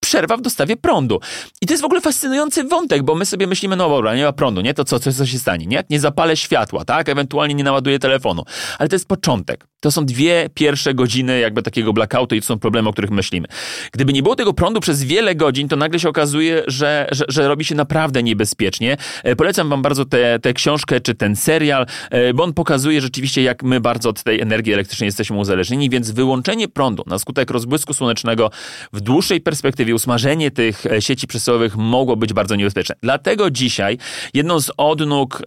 [0.00, 1.20] przerwa w dostawie prądu.
[1.62, 4.32] I to jest w ogóle fascynujący wątek, bo my sobie myślimy, no dobra, nie ma
[4.32, 4.74] prądu, nie?
[4.74, 5.84] To co, co, co się stanie, nie?
[5.90, 7.08] Nie zapalę światła, tak?
[7.08, 8.42] Ewentualnie nie naładuję telefonu.
[8.78, 9.66] Ale to jest początek.
[9.80, 13.48] To są dwie pierwsze godziny jakby takiego blackoutu i to są problemy, o których myślimy.
[13.92, 17.48] Gdyby nie było tego prądu przez wiele godzin, to nagle się okazuje, że, że, że
[17.48, 18.96] robi się naprawdę niebezpiecznie.
[19.24, 20.04] E, polecam wam bardzo
[20.42, 24.40] tę książkę czy ten serial, e, bo on pokazuje rzeczywiście, jak my bardzo od tej
[24.40, 28.50] energii elektrycznej jesteśmy uzależnieni, więc wyłączenie prądu na skutek rozbłysku słonecznego
[28.92, 32.94] w dłuższej perspektywie, usmażenie tych e, sieci przesyłowych mogło być bardzo niebezpieczne.
[33.02, 33.98] Dlatego dzisiaj
[34.34, 35.42] jedną z odnóg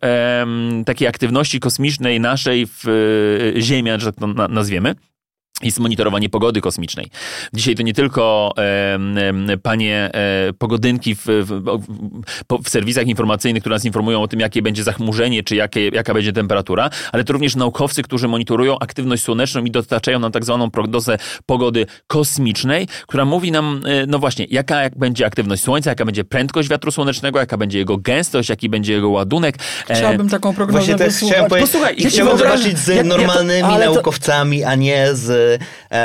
[0.85, 4.95] takiej aktywności kosmicznej naszej w Ziemia, że tak to nazwiemy,
[5.63, 7.07] jest monitorowanie pogody kosmicznej.
[7.53, 11.79] Dzisiaj to nie tylko e, panie e, pogodynki w, w,
[12.63, 16.33] w, serwisach informacyjnych, które nas informują o tym, jakie będzie zachmurzenie, czy jakie, jaka będzie
[16.33, 21.17] temperatura, ale to również naukowcy, którzy monitorują aktywność słoneczną i dostarczają nam tak zwaną prognozę
[21.45, 26.23] pogody kosmicznej, która mówi nam, e, no właśnie, jaka jak będzie aktywność Słońca, jaka będzie
[26.23, 29.55] prędkość wiatru słonecznego, jaka będzie jego gęstość, jaki będzie jego ładunek.
[29.89, 33.93] E, Chciałbym taką prognozę Właśnie też chciałem, Posłuchaj, ja chciałbym zobaczyć z normalnymi ja, to,
[33.93, 35.40] naukowcami, a nie z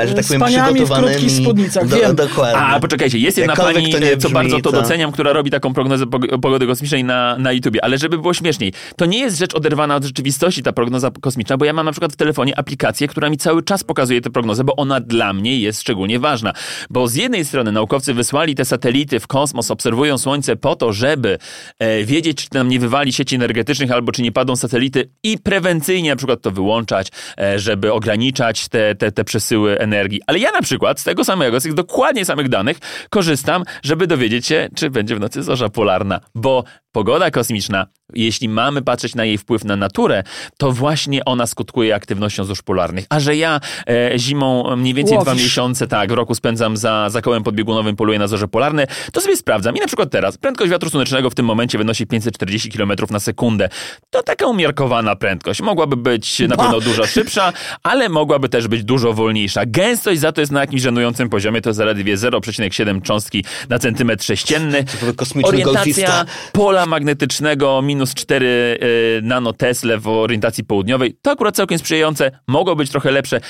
[0.06, 1.28] że tak powiem, przygotowanymi.
[1.28, 2.16] w spódnicach, do, wiem.
[2.16, 2.58] Dokładnie.
[2.60, 6.06] A, poczekajcie, jest jedna Jakkolwiek pani, brzmi, co bardzo to doceniam, która robi taką prognozę
[6.42, 10.04] pogody kosmicznej na, na YouTubie, ale żeby było śmieszniej, to nie jest rzecz oderwana od
[10.04, 13.62] rzeczywistości, ta prognoza kosmiczna, bo ja mam na przykład w telefonie aplikację, która mi cały
[13.62, 16.52] czas pokazuje tę prognozę, bo ona dla mnie jest szczególnie ważna.
[16.90, 21.38] Bo z jednej strony naukowcy wysłali te satelity w kosmos, obserwują Słońce po to, żeby
[21.78, 26.10] e, wiedzieć, czy tam nie wywali sieci energetycznych, albo czy nie padą satelity i prewencyjnie
[26.10, 30.20] na przykład to wyłączać, e, żeby ograniczać te, te, te przesyły energii.
[30.26, 32.78] Ale ja na przykład z tego samego, z tych dokładnie samych danych
[33.10, 36.64] korzystam, żeby dowiedzieć się, czy będzie w nocy zorza polarna, bo
[36.96, 40.22] pogoda kosmiczna, jeśli mamy patrzeć na jej wpływ na naturę,
[40.58, 43.06] to właśnie ona skutkuje aktywnością zórz polarnych.
[43.08, 45.32] A że ja e, zimą mniej więcej Łowisz.
[45.32, 49.20] dwa miesiące, tak, w roku spędzam za, za kołem podbiegunowym, poluję na zorze polarne, to
[49.20, 49.76] sobie sprawdzam.
[49.76, 53.68] I na przykład teraz prędkość wiatru słonecznego w tym momencie wynosi 540 km na sekundę.
[54.10, 55.60] To taka umiarkowana prędkość.
[55.60, 59.62] Mogłaby być na pewno dużo szybsza, ale mogłaby też być dużo wolniejsza.
[59.66, 64.84] Gęstość za to jest na jakimś żenującym poziomie, to zaledwie 0,7 cząstki na centymetr sześcienny.
[65.16, 66.24] Kosmiczny Orientacja golfista.
[66.52, 71.16] pola magnetycznego minus 4 y, nanotesle w orientacji południowej.
[71.22, 73.40] To akurat całkiem sprzyjające, mogło być trochę lepsze.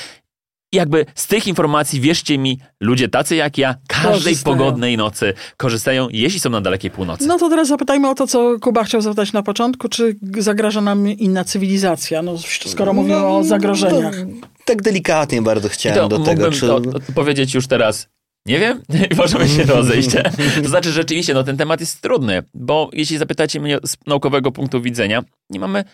[0.72, 4.57] Jakby z tych informacji, wierzcie mi, ludzie tacy jak ja, każdej Korzystają.
[4.57, 7.27] pogodnej nocy korzystają, jeśli są na dalekiej północy.
[7.27, 9.88] No to teraz zapytajmy o to, co Kuba chciał zapytać na początku.
[9.88, 12.22] Czy zagraża nam inna cywilizacja?
[12.22, 12.35] No,
[12.66, 14.14] skoro mówimy o zagrożeniach.
[14.27, 16.66] No, tak delikatnie bardzo I chciałem to do tego, mógłbym czy...
[16.66, 18.09] to, to powiedzieć już teraz.
[18.46, 18.82] Nie wiem,
[19.12, 20.09] i możemy się rozejść.
[20.62, 24.82] To znaczy, rzeczywiście, no, ten temat jest trudny, bo jeśli zapytacie mnie z naukowego punktu
[24.82, 25.85] widzenia, nie mamy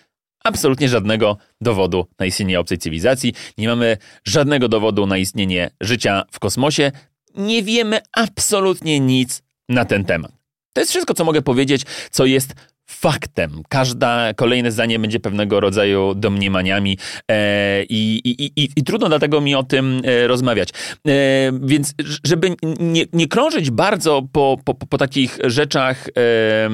[0.44, 6.38] absolutnie żadnego dowodu na istnienie obcej cywilizacji, nie mamy żadnego dowodu na istnienie życia w
[6.38, 6.92] kosmosie,
[7.34, 10.32] nie wiemy absolutnie nic na ten temat.
[10.72, 12.54] To jest wszystko, co mogę powiedzieć, co jest
[12.92, 13.62] faktem.
[13.68, 19.54] Każde kolejne zdanie będzie pewnego rodzaju domniemaniami e, i, i, i, i trudno dlatego mi
[19.54, 20.68] o tym e, rozmawiać.
[20.68, 21.12] E,
[21.62, 26.70] więc żeby nie, nie krążyć bardzo po, po, po takich rzeczach, e,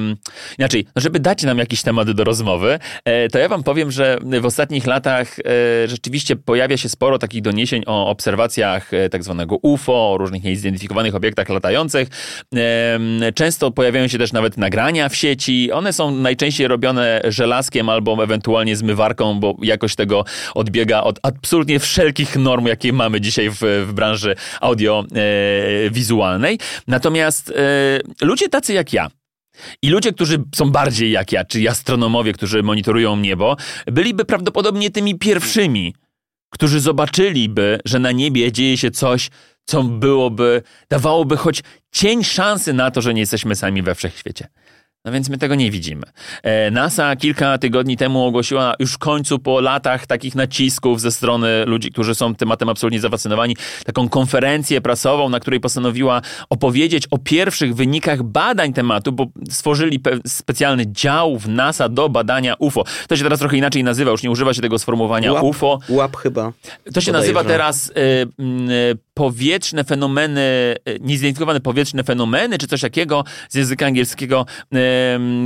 [0.59, 4.17] inaczej, no żeby dać nam jakiś temat do rozmowy, e, to ja wam powiem, że
[4.41, 10.11] w ostatnich latach e, rzeczywiście pojawia się sporo takich doniesień o obserwacjach tak zwanego UFO,
[10.11, 12.07] o różnych niezidentyfikowanych obiektach latających.
[13.35, 15.71] Często pojawiają się też nawet nagrania w sieci.
[15.71, 22.35] One są najczęściej robione żelazkiem albo ewentualnie zmywarką, bo jakość tego odbiega od absolutnie wszelkich
[22.35, 26.59] norm, jakie mamy dzisiaj w, w branży audiowizualnej.
[26.87, 29.09] Natomiast e, ludzie tacy jak ja,
[29.81, 35.19] i ludzie, którzy są bardziej jak ja, czyli astronomowie, którzy monitorują niebo, byliby prawdopodobnie tymi
[35.19, 35.95] pierwszymi,
[36.49, 39.29] którzy zobaczyliby, że na niebie dzieje się coś,
[39.65, 44.47] co byłoby, dawałoby choć cień szansy na to, że nie jesteśmy sami we wszechświecie.
[45.05, 46.03] No więc my tego nie widzimy.
[46.43, 51.65] E, NASA kilka tygodni temu ogłosiła już w końcu po latach takich nacisków ze strony
[51.65, 57.75] ludzi, którzy są tematem absolutnie zafascynowani, taką konferencję prasową, na której postanowiła opowiedzieć o pierwszych
[57.75, 62.83] wynikach badań tematu, bo stworzyli pe- specjalny dział w NASA do badania UFO.
[63.07, 65.79] To się teraz trochę inaczej nazywa, już nie używa się tego sformułowania Łap, UFO.
[65.89, 66.51] Łap chyba.
[66.93, 73.23] To się nazywa teraz y, y, powietrzne fenomeny, y, niezidentyfikowane powietrzne fenomeny, czy coś takiego
[73.49, 74.45] z języka angielskiego,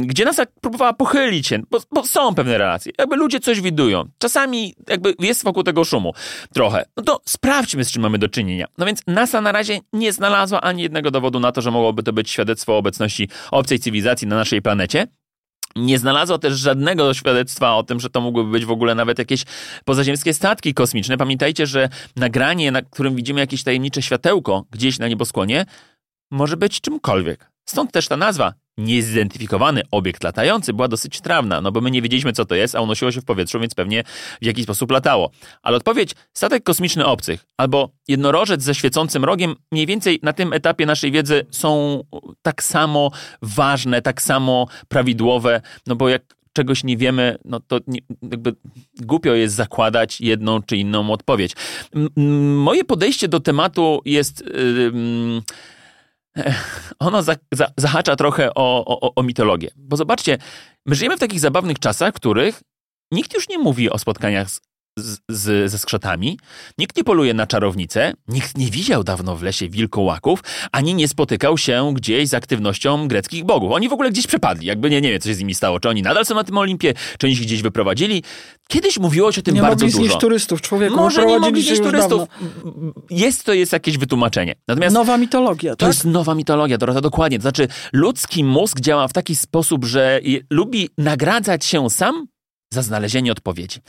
[0.03, 2.91] gdzie NASA próbowała pochylić się, bo, bo są pewne relacje.
[2.97, 4.03] Jakby ludzie coś widują.
[4.17, 6.13] Czasami jakby jest wokół tego szumu
[6.53, 6.85] trochę.
[6.97, 8.65] No to sprawdźmy, z czym mamy do czynienia.
[8.77, 12.13] No więc NASA na razie nie znalazła ani jednego dowodu na to, że mogłoby to
[12.13, 15.07] być świadectwo obecności obcej cywilizacji na naszej planecie.
[15.75, 19.43] Nie znalazła też żadnego świadectwa o tym, że to mogłyby być w ogóle nawet jakieś
[19.85, 21.17] pozaziemskie statki kosmiczne.
[21.17, 25.65] Pamiętajcie, że nagranie, na którym widzimy jakieś tajemnicze światełko gdzieś na nieboskłonie,
[26.31, 27.52] może być czymkolwiek.
[27.65, 28.53] Stąd też ta nazwa.
[28.77, 32.81] Niezidentyfikowany obiekt latający była dosyć trawna, no bo my nie wiedzieliśmy, co to jest, a
[32.81, 34.03] unosiło się w powietrzu, więc pewnie
[34.41, 35.31] w jakiś sposób latało.
[35.61, 40.85] Ale odpowiedź statek kosmiczny obcych albo jednorożec ze świecącym rogiem mniej więcej na tym etapie
[40.85, 42.03] naszej wiedzy są
[42.41, 46.21] tak samo ważne, tak samo prawidłowe, no bo jak
[46.53, 47.99] czegoś nie wiemy, no to nie,
[48.31, 48.55] jakby
[49.01, 51.51] głupio jest zakładać jedną czy inną odpowiedź.
[51.95, 52.09] M-
[52.57, 54.41] moje podejście do tematu jest.
[54.41, 55.43] eh,
[56.99, 59.69] ono za, za, zahacza trochę o, o, o mitologię.
[59.75, 60.37] Bo zobaczcie,
[60.85, 62.61] my żyjemy w takich zabawnych czasach, w których
[63.11, 64.61] nikt już nie mówi o spotkaniach z,
[64.99, 66.39] z, z, ze skrzatami,
[66.77, 70.39] nikt nie poluje na czarownicę, nikt nie widział dawno w lesie wilkołaków,
[70.71, 73.71] ani nie spotykał się gdzieś z aktywnością greckich bogów.
[73.71, 75.79] Oni w ogóle gdzieś przepadli, jakby nie, nie wiem, co się z nimi stało.
[75.79, 78.23] Czy oni nadal są na tym Olimpie, czy oni się gdzieś wyprowadzili.
[78.67, 80.05] Kiedyś mówiło się o tym Nie bardzo mogli dużo.
[80.05, 80.95] znieść turystów, człowieku.
[80.95, 82.19] Może nie mogli już turystów.
[82.19, 82.27] dawno.
[83.09, 84.55] Jest to jest jakieś wytłumaczenie.
[84.67, 85.87] Natomiast Nowa mitologia, to tak?
[85.87, 87.37] jest nowa mitologia, Dorota, dokładnie.
[87.37, 92.27] To znaczy, ludzki mózg działa w taki sposób, że lubi nagradzać się sam
[92.73, 93.79] za znalezienie odpowiedzi.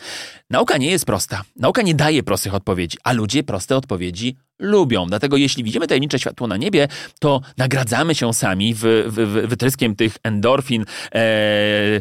[0.51, 1.43] Nauka nie jest prosta.
[1.57, 5.07] Nauka nie daje prostych odpowiedzi, a ludzie proste odpowiedzi lubią.
[5.07, 6.89] Dlatego jeśli widzimy tajemnicze światło na niebie,
[7.21, 12.01] to nagradzamy się sami w, w, w, wytryskiem tych endorfin, e, e,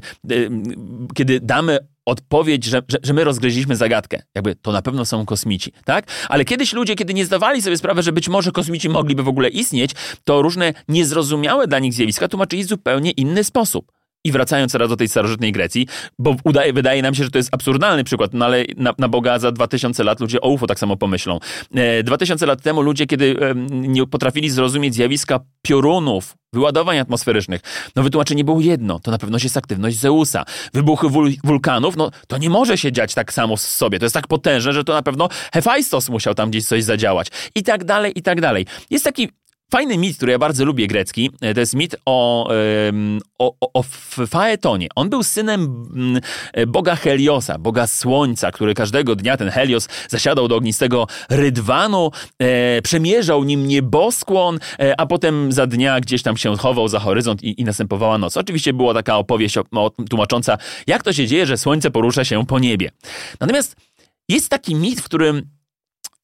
[1.15, 4.22] kiedy damy odpowiedź, że, że, że my rozgryźliśmy zagadkę.
[4.36, 6.06] Jakby to na pewno są kosmici, tak?
[6.30, 9.50] Ale kiedyś ludzie, kiedy nie zdawali sobie sprawy, że być może kosmici mogliby w ogóle
[9.50, 9.91] istnieć,
[10.24, 13.91] to różne niezrozumiałe dla nich zjawiska tłumaczyli w zupełnie inny sposób.
[14.24, 15.88] I wracając teraz do tej starożytnej Grecji,
[16.20, 19.40] bo udaje, wydaje nam się, że to jest absurdalny przykład, no ale na, na Boga
[19.40, 21.40] za 2000 lat ludzie o UFO tak samo pomyślą.
[21.76, 27.62] E, 2000 lat temu ludzie, kiedy em, nie potrafili zrozumieć zjawiska piorunów wyładowań atmosferycznych.
[27.96, 30.46] No wytłumaczenie było jedno, to na pewno jest aktywność Zeusa.
[30.74, 34.00] Wybuchy wul wulkanów, no to nie może się dziać tak samo w sobie.
[34.00, 37.28] To jest tak potężne, że to na pewno Hefajstos musiał tam gdzieś coś zadziałać.
[37.56, 38.66] I tak dalej, i tak dalej.
[38.90, 39.30] Jest taki
[39.74, 42.50] Fajny mit, który ja bardzo lubię, grecki, to jest mit o,
[43.40, 43.84] o, o,
[44.28, 44.88] Faetonie.
[44.96, 45.62] On był synem
[45.96, 46.22] mm,
[46.72, 53.44] boga Heliosa, boga słońca, który każdego dnia, ten Helios, zasiadał do ognistego rydwanu, e, przemierzał
[53.44, 57.64] nim nieboskłon, e, a potem za dnia gdzieś tam się chował za horyzont i, i
[57.64, 58.38] następowała noc.
[58.38, 60.58] Oczywiście była taka opowieść o, tłumacząca,
[60.88, 62.92] jak to się dzieje, że słońce porusza się po niebie.
[63.40, 63.76] Natomiast
[64.30, 65.50] jest taki mit, w którym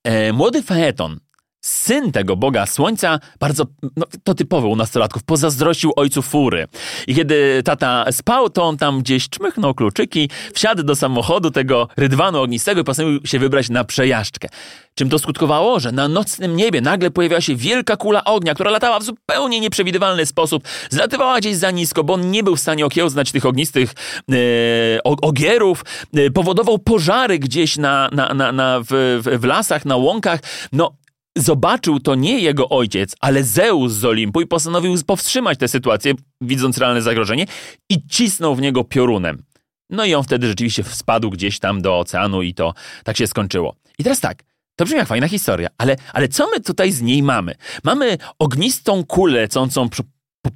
[0.03, 1.19] e, młody Faeton,
[1.61, 3.63] Syn tego Boga Słońca, bardzo,
[3.97, 6.67] no, to typowe u nastolatków, pozazdrościł ojcu fury.
[7.07, 12.41] I kiedy tata spał, to on tam gdzieś czmychnął kluczyki, wsiadł do samochodu tego rydwanu
[12.41, 14.47] ognistego i postanowił się wybrać na przejażdżkę.
[14.95, 15.79] Czym to skutkowało?
[15.79, 20.25] Że na nocnym niebie nagle pojawiła się wielka kula ognia, która latała w zupełnie nieprzewidywalny
[20.25, 20.63] sposób.
[20.89, 23.93] Zlatywała gdzieś za nisko, bo on nie był w stanie okiełznać tych ognistych
[24.31, 25.85] e, ogierów.
[26.15, 28.87] E, powodował pożary gdzieś na, na, na, na w,
[29.23, 30.39] w, w lasach, na łąkach.
[30.71, 30.91] No,
[31.39, 36.77] zobaczył to nie jego ojciec, ale Zeus z Olimpu i postanowił powstrzymać tę sytuację, widząc
[36.77, 37.45] realne zagrożenie
[37.89, 39.43] i cisnął w niego piorunem.
[39.89, 42.73] No i on wtedy rzeczywiście spadł gdzieś tam do oceanu i to
[43.03, 43.75] tak się skończyło.
[43.99, 44.43] I teraz tak,
[44.75, 47.55] to brzmi jak fajna historia, ale, ale co my tutaj z niej mamy?
[47.83, 49.89] Mamy ognistą kulę lecącą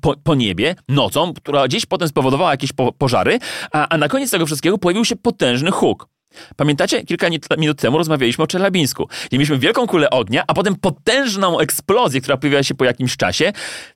[0.02, 3.40] po, po, niebie nocą, która gdzieś potem spowodowała jakieś po, pożary,
[3.72, 6.08] a, a na koniec tego wszystkiego pojawił się potężny huk.
[6.56, 9.10] Pamiętacie, kilka minut temu rozmawialiśmy o Czelabińsku.
[9.38, 13.54] mieliśmy wielką kulę ognia, a potem potężną eksplozję, która pojawiła się po jakimś czasie.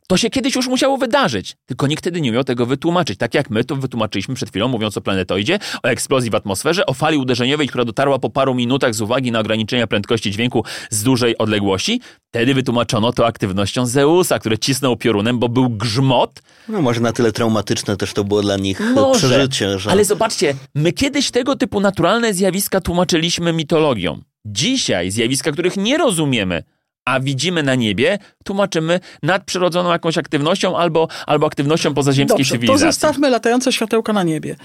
[0.09, 3.19] To się kiedyś już musiało wydarzyć, tylko nikt wtedy nie umiał tego wytłumaczyć.
[3.19, 6.93] Tak jak my to wytłumaczyliśmy przed chwilą, mówiąc o planetoidzie, o eksplozji w atmosferze, o
[6.93, 11.37] fali uderzeniowej, która dotarła po paru minutach z uwagi na ograniczenia prędkości dźwięku z dużej
[11.37, 12.01] odległości.
[12.29, 16.41] Wtedy wytłumaczono to aktywnością Zeusa, który cisnął piorunem, bo był grzmot.
[16.69, 19.79] No może na tyle traumatyczne też to było dla nich może, przeżycie.
[19.79, 19.91] Że...
[19.91, 24.21] Ale zobaczcie, my kiedyś tego typu naturalne zjawiska tłumaczyliśmy mitologią.
[24.45, 26.63] Dzisiaj zjawiska, których nie rozumiemy,
[27.07, 32.85] a widzimy na niebie, tłumaczymy nadprzyrodzoną jakąś aktywnością albo, albo aktywnością pozaziemskiej Dobrze, cywilizacji.
[32.85, 34.55] to zostawmy latające światełka na niebie.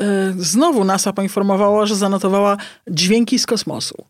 [0.00, 2.56] E, znowu NASA poinformowała, że zanotowała
[2.90, 4.04] dźwięki z kosmosu.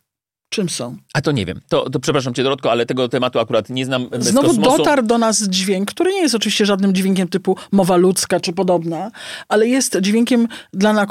[0.51, 0.97] Czym są?
[1.15, 1.61] A to nie wiem.
[1.69, 4.09] To, to przepraszam cię, Dorotko, ale tego tematu akurat nie znam.
[4.19, 4.79] Znowu kosmosu.
[4.79, 9.11] dotarł do nas dźwięk, który nie jest oczywiście żadnym dźwiękiem typu mowa ludzka czy podobna,
[9.49, 11.07] ale jest dźwiękiem dla,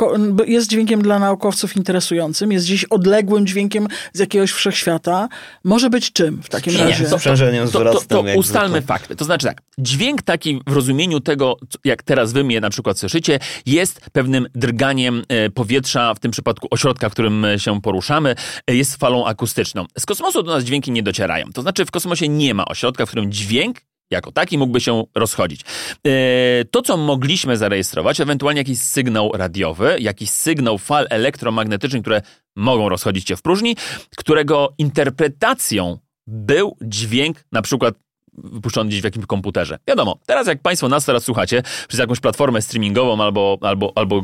[0.48, 5.30] jest dźwiękiem dla naukowców interesującym, jest gdzieś odległym dźwiękiem z jakiegoś wszechświata.
[5.64, 7.04] Może być czym w takim nie, razie?
[7.04, 9.16] Nie, to, to, to, to ustalmy fakty.
[9.16, 13.40] To znaczy tak, dźwięk taki w rozumieniu tego, jak teraz wy mnie na przykład słyszycie,
[13.66, 18.36] jest pewnym drganiem e, powietrza, w tym przypadku ośrodka, w którym się poruszamy,
[18.68, 19.86] e, jest falą akustyczną.
[20.00, 21.46] Z kosmosu do nas dźwięki nie docierają.
[21.54, 23.78] To znaczy w kosmosie nie ma ośrodka, w którym dźwięk
[24.12, 25.62] jako taki mógłby się rozchodzić.
[26.08, 32.22] E, to, co mogliśmy zarejestrować, ewentualnie jakiś sygnał radiowy, jakiś sygnał fal elektromagnetycznych, które
[32.56, 33.76] mogą rozchodzić się w próżni,
[34.18, 35.98] którego interpretacją
[36.28, 37.96] był dźwięk na przykład
[38.38, 39.80] wypuszczony gdzieś w jakimś komputerze.
[39.88, 43.58] Wiadomo, teraz jak Państwo nas teraz słuchacie przez jakąś platformę streamingową albo...
[43.62, 44.24] albo, albo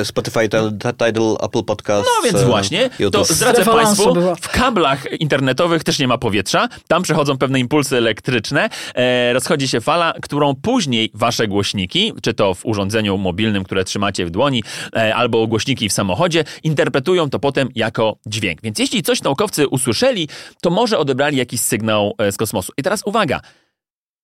[0.00, 0.04] e...
[0.04, 0.48] Spotify,
[0.92, 2.08] Tidal, Apple Podcast.
[2.16, 3.28] No więc e, właśnie, YouTube.
[3.28, 8.68] to zdradzę Państwu, w kablach internetowych też nie ma powietrza, tam przechodzą pewne impulsy elektryczne,
[8.94, 14.26] e, rozchodzi się fala, którą później Wasze głośniki, czy to w urządzeniu mobilnym, które trzymacie
[14.26, 14.62] w dłoni,
[14.96, 18.62] e, albo głośniki w samochodzie, interpretują to potem jako dźwięk.
[18.62, 20.28] Więc jeśli coś naukowcy usłyszeli,
[20.62, 22.72] to może odebrali jakiś sygnał e, z kosmosu.
[22.76, 23.40] I teraz uwaga,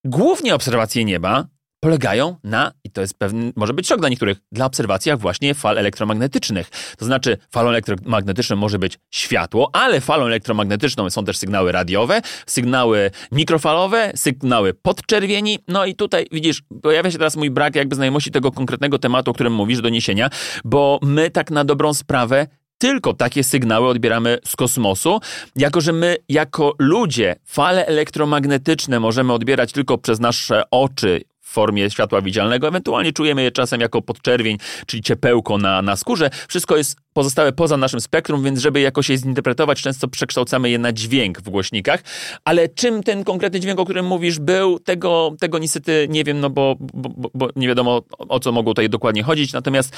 [0.05, 1.45] Głównie obserwacje nieba
[1.79, 5.77] polegają na, i to jest pewny, może być szok dla niektórych, dla obserwacjach właśnie fal
[5.77, 6.69] elektromagnetycznych.
[6.97, 13.11] To znaczy, falą elektromagnetyczną może być światło, ale falą elektromagnetyczną są też sygnały radiowe, sygnały
[13.31, 15.59] mikrofalowe, sygnały podczerwieni.
[15.67, 19.33] No i tutaj widzisz, pojawia się teraz mój brak jakby znajomości tego konkretnego tematu, o
[19.33, 20.29] którym mówisz, doniesienia,
[20.63, 22.47] bo my tak na dobrą sprawę
[22.79, 25.19] tylko takie sygnały odbieramy z kosmosu,
[25.55, 31.89] jako że my, jako ludzie, fale elektromagnetyczne możemy odbierać tylko przez nasze oczy w formie
[31.89, 36.29] światła widzialnego, ewentualnie czujemy je czasem jako podczerwień, czyli ciepełko na, na skórze.
[36.47, 40.93] Wszystko jest pozostałe poza naszym spektrum, więc żeby jakoś je zinterpretować, często przekształcamy je na
[40.93, 42.03] dźwięk w głośnikach.
[42.45, 46.49] Ale czym ten konkretny dźwięk, o którym mówisz, był, tego, tego niestety nie wiem, no
[46.49, 49.53] bo, bo, bo nie wiadomo o co mogło tutaj dokładnie chodzić.
[49.53, 49.95] Natomiast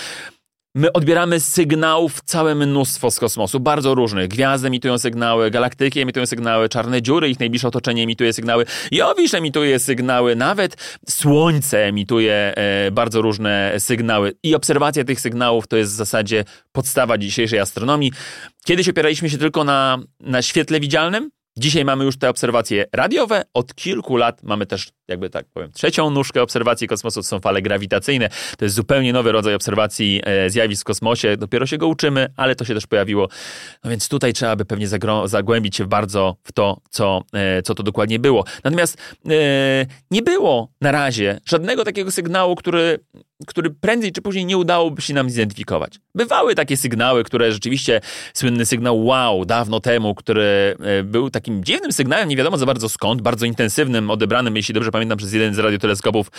[0.76, 4.28] My odbieramy sygnałów całe mnóstwo z kosmosu, bardzo różnych.
[4.28, 9.80] Gwiazdy emitują sygnały, galaktyki emitują sygnały, czarne dziury, ich najbliższe otoczenie emituje sygnały, Jowisz emituje
[9.80, 14.34] sygnały, nawet Słońce emituje e, bardzo różne sygnały.
[14.43, 18.11] I obserwacja tych sygnałów to jest w zasadzie podstawa dzisiejszej astronomii.
[18.65, 23.43] Kiedyś opieraliśmy się tylko na, na świetle widzialnym, Dzisiaj mamy już te obserwacje radiowe.
[23.53, 27.19] Od kilku lat mamy też, jakby tak powiem, trzecią nóżkę obserwacji kosmosu.
[27.19, 28.29] To są fale grawitacyjne.
[28.57, 31.37] To jest zupełnie nowy rodzaj obserwacji e, zjawisk w kosmosie.
[31.37, 33.27] Dopiero się go uczymy, ale to się też pojawiło.
[33.83, 34.87] No więc tutaj trzeba by pewnie
[35.25, 38.45] zagłębić się bardzo w to, co, e, co to dokładnie było.
[38.63, 38.97] Natomiast
[39.29, 39.31] e,
[40.11, 42.99] nie było na razie żadnego takiego sygnału, który
[43.47, 45.99] który prędzej czy później nie udałoby się nam zidentyfikować.
[46.15, 48.01] Bywały takie sygnały, które rzeczywiście,
[48.33, 52.89] słynny sygnał wow, dawno temu, który e, był takim dziwnym sygnałem, nie wiadomo za bardzo
[52.89, 56.31] skąd, bardzo intensywnym, odebranym, jeśli dobrze pamiętam, przez jeden z radioteleskopów e,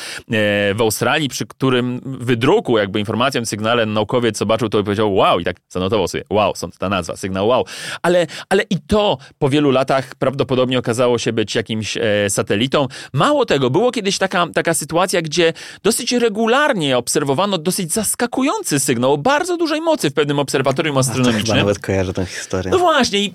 [0.74, 5.40] w Australii, przy którym wydruku jakby informacją o sygnale naukowiec zobaczył to i powiedział wow
[5.40, 7.64] i tak zanotował sobie wow, stąd ta nazwa, sygnał wow.
[8.02, 12.88] Ale, ale i to po wielu latach prawdopodobnie okazało się być jakimś e, satelitą.
[13.12, 19.18] Mało tego, było kiedyś taka, taka sytuacja, gdzie dosyć regularnie obserwowano dosyć zaskakujący sygnał o
[19.18, 21.56] bardzo dużej mocy w pewnym obserwatorium astronomicznym.
[21.56, 22.70] Ja nawet kojarzę tę historię.
[22.70, 23.32] No właśnie, i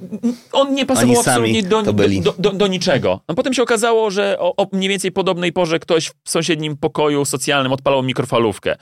[0.52, 1.94] on nie pasował absolutnie do, do,
[2.38, 3.20] do, do, niczego.
[3.30, 7.26] No potem się okazało, że o, o, mniej więcej podobnej porze ktoś w sąsiednim pokoju
[7.26, 8.76] socjalnym odpalał mikrofalówkę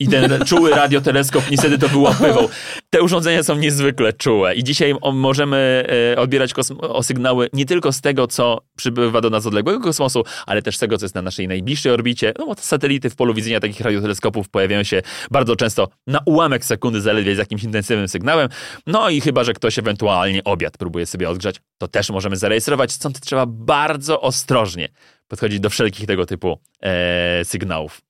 [0.00, 2.48] i ten czuły radioteleskop niestety to wyłapywał.
[2.90, 8.00] Te urządzenia są niezwykle czułe i dzisiaj możemy e, odbierać o sygnały nie tylko z
[8.00, 11.48] tego, co przybywa do nas odległego kosmosu, ale też z tego, co jest na naszej
[11.48, 12.32] najbliższej orbicie.
[12.38, 16.64] No bo satelity w polu widzenia takich radioteleskopów teleskopów pojawiają się bardzo często na ułamek
[16.64, 18.48] sekundy zaledwie z jakimś intensywnym sygnałem.
[18.86, 23.20] No i chyba, że ktoś ewentualnie obiad próbuje sobie odgrzać, to też możemy zarejestrować, stąd
[23.20, 24.88] trzeba bardzo ostrożnie
[25.28, 28.00] podchodzić do wszelkich tego typu e, sygnałów.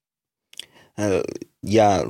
[0.99, 1.23] E,
[1.63, 2.03] ja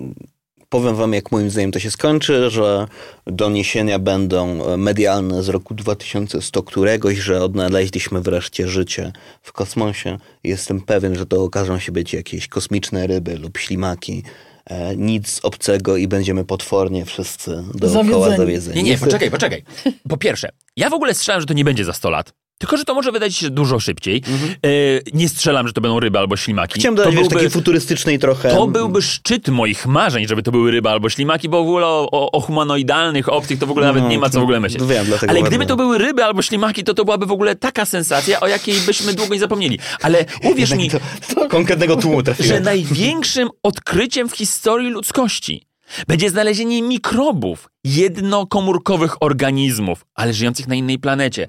[0.68, 2.86] powiem wam, jak moim zdaniem to się skończy, że
[3.26, 9.12] doniesienia będą medialne z roku 2100 któregoś, że odnaleźliśmy wreszcie życie
[9.42, 10.18] w kosmosie.
[10.44, 14.22] Jestem pewien, że to okażą się być jakieś kosmiczne ryby lub ślimaki.
[14.66, 18.82] E, nic obcego i będziemy potwornie wszyscy dookoła zawiedzeni.
[18.82, 19.64] Nie, nie, poczekaj, poczekaj.
[20.08, 22.32] Po pierwsze, ja w ogóle strzelam, że to nie będzie za 100 lat.
[22.58, 24.22] Tylko, że to może wydać się dużo szybciej.
[24.28, 24.50] Mhm.
[24.50, 24.56] E,
[25.12, 26.80] nie strzelam, że to będą ryby albo ślimaki.
[26.80, 28.50] Chciałem dodać, to byłby, takiej futurystycznej trochę...
[28.50, 32.08] To byłby szczyt moich marzeń, żeby to były ryby albo ślimaki, bo w ogóle o,
[32.12, 34.82] o, o humanoidalnych, obcych to w ogóle nawet no, nie ma co w ogóle myśleć.
[34.84, 38.40] Wiem, Ale gdyby to były ryby albo ślimaki, to to byłaby w ogóle taka sensacja,
[38.40, 39.78] o jakiej byśmy długo nie zapomnieli.
[40.02, 40.98] Ale uwierz mi, to,
[41.34, 42.48] to konkretnego tłumu trafiłem.
[42.48, 45.68] że największym odkryciem w historii ludzkości
[46.08, 51.46] będzie znalezienie mikrobów, jednokomórkowych organizmów, ale żyjących na innej planecie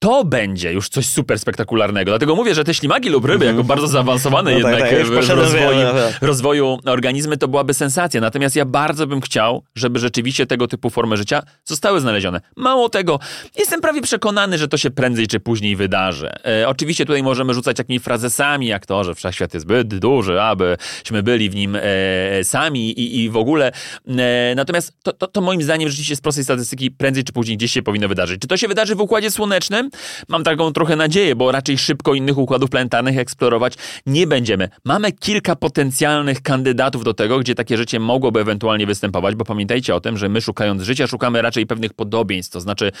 [0.00, 2.10] to będzie już coś super spektakularnego.
[2.10, 3.58] Dlatego mówię, że te ślimaki lub ryby, mm -hmm.
[3.58, 5.86] jako bardzo zaawansowane no tak, jednak tak, tak, w, w rozwoju,
[6.20, 8.20] rozwoju organizmy, to byłaby sensacja.
[8.20, 12.40] Natomiast ja bardzo bym chciał, żeby rzeczywiście tego typu formy życia zostały znalezione.
[12.56, 13.18] Mało tego,
[13.58, 16.30] jestem prawie przekonany, że to się prędzej czy później wydarzy.
[16.46, 21.22] E, oczywiście tutaj możemy rzucać jakimiś frazesami, jak to, że wszechświat jest zbyt duży, abyśmy
[21.22, 23.72] byli w nim e, sami i, i w ogóle.
[24.08, 27.72] E, natomiast to, to, to moim zdaniem rzeczywiście z prostej statystyki prędzej czy później gdzieś
[27.72, 28.40] się powinno wydarzyć.
[28.40, 29.89] Czy to się wydarzy w Układzie Słonecznym?
[30.28, 33.74] Mam taką trochę nadzieję, bo raczej szybko innych układów planetarnych eksplorować
[34.06, 34.68] nie będziemy.
[34.84, 40.00] Mamy kilka potencjalnych kandydatów do tego, gdzie takie życie mogłoby ewentualnie występować, bo pamiętajcie o
[40.00, 42.92] tym, że my szukając życia, szukamy raczej pewnych podobieństw, to znaczy,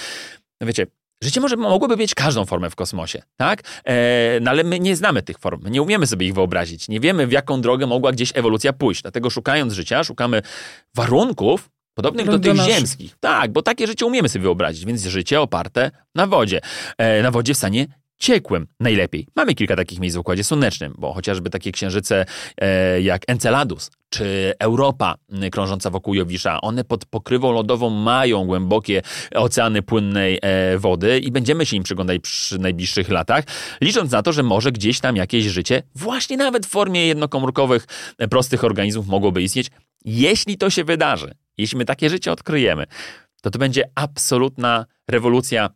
[0.60, 0.86] no wiecie,
[1.22, 3.62] Życie może mogłoby mieć każdą formę w kosmosie, tak?
[3.84, 7.26] E, no ale my nie znamy tych form, nie umiemy sobie ich wyobrazić, nie wiemy
[7.26, 9.02] w jaką drogę mogła gdzieś ewolucja pójść.
[9.02, 10.42] Dlatego szukając życia, szukamy
[10.94, 13.16] warunków, Podobnych do tych ziemskich.
[13.20, 16.60] Tak, bo takie życie umiemy sobie wyobrazić, więc życie oparte na wodzie.
[16.98, 17.86] E, na wodzie w stanie
[18.20, 19.26] ciekłym najlepiej.
[19.36, 22.26] Mamy kilka takich miejsc w Układzie Słonecznym, bo chociażby takie księżyce
[22.60, 25.14] e, jak Enceladus czy Europa
[25.52, 29.02] krążąca wokół Jowisza, one pod pokrywą lodową mają głębokie
[29.34, 33.44] oceany płynnej e, wody i będziemy się im przyglądać przy najbliższych latach,
[33.80, 37.86] licząc na to, że może gdzieś tam jakieś życie, właśnie nawet w formie jednokomórkowych,
[38.18, 39.70] e, prostych organizmów mogłoby istnieć.
[40.04, 42.86] Jeśli to się wydarzy, jeśli my takie życie odkryjemy,
[43.42, 45.70] to to będzie absolutna rewolucja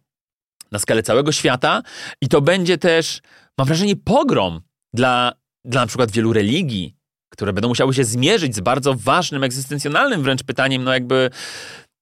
[0.73, 1.83] na skalę całego świata
[2.21, 3.21] i to będzie też,
[3.59, 4.61] mam wrażenie, pogrom
[4.95, 5.33] dla,
[5.65, 6.95] dla na przykład wielu religii,
[7.29, 11.31] które będą musiały się zmierzyć z bardzo ważnym, egzystencjonalnym wręcz pytaniem, no jakby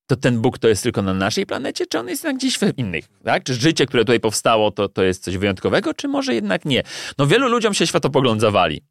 [0.06, 2.78] to ten Bóg to jest tylko na naszej planecie, czy on jest jednak gdzieś w
[2.78, 3.44] innych, tak?
[3.44, 6.82] Czy życie, które tutaj powstało, to, to jest coś wyjątkowego, czy może jednak nie?
[7.18, 8.82] No wielu ludziom się światopogląd zawali.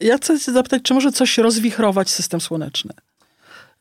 [0.00, 2.92] Ja chcę zapytać, czy może coś rozwichrować system słoneczny?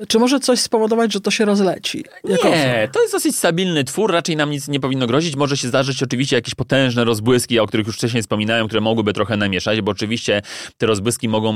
[0.07, 2.03] Czy może coś spowodować, że to się rozleci?
[2.23, 5.35] Nie, to jest dosyć stabilny twór, raczej nam nic nie powinno grozić.
[5.35, 9.37] Może się zdarzyć oczywiście jakieś potężne rozbłyski, o których już wcześniej wspominałem, które mogłyby trochę
[9.37, 10.41] namieszać, bo oczywiście
[10.77, 11.55] te rozbłyski mogą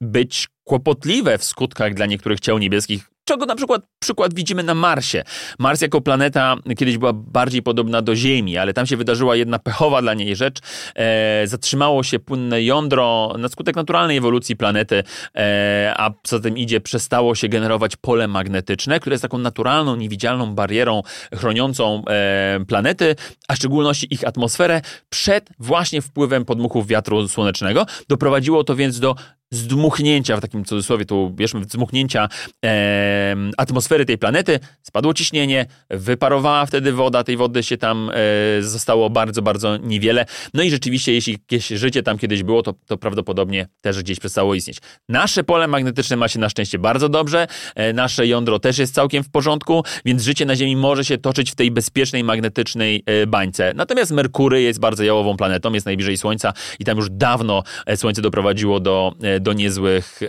[0.00, 5.22] być kłopotliwe w skutkach dla niektórych ciał niebieskich, czego na przykład przykład widzimy na Marsie.
[5.58, 10.02] Mars jako planeta kiedyś była bardziej podobna do Ziemi, ale tam się wydarzyła jedna pechowa
[10.02, 10.58] dla niej rzecz.
[10.94, 15.02] E, zatrzymało się płynne jądro na skutek naturalnej ewolucji planety,
[15.36, 20.54] e, a co tym idzie, przestało się generować pole magnetyczne, które jest taką naturalną, niewidzialną
[20.54, 21.02] barierą
[21.34, 23.16] chroniącą e, planety,
[23.48, 24.80] a w szczególności ich atmosferę
[25.10, 27.86] przed właśnie wpływem podmuchów wiatru słonecznego.
[28.08, 29.14] Doprowadziło to więc do
[29.52, 32.28] zdmuchnięcia, w takim cudzysłowie tu bierzmy, zdmuchnięcia
[32.64, 39.10] e, atmosfery tej planety, spadło ciśnienie, wyparowała wtedy woda, tej wody się tam e, zostało
[39.10, 40.26] bardzo, bardzo niewiele.
[40.54, 44.54] No i rzeczywiście, jeśli jakieś życie tam kiedyś było, to, to prawdopodobnie też gdzieś przestało
[44.54, 44.78] istnieć.
[45.08, 49.24] Nasze pole magnetyczne ma się na szczęście bardzo dobrze, e, nasze jądro też jest całkiem
[49.24, 53.72] w porządku, więc życie na Ziemi może się toczyć w tej bezpiecznej, magnetycznej e, bańce.
[53.76, 58.22] Natomiast Merkury jest bardzo jałową planetą, jest najbliżej Słońca i tam już dawno e, Słońce
[58.22, 60.26] doprowadziło do e, do niezłych, e,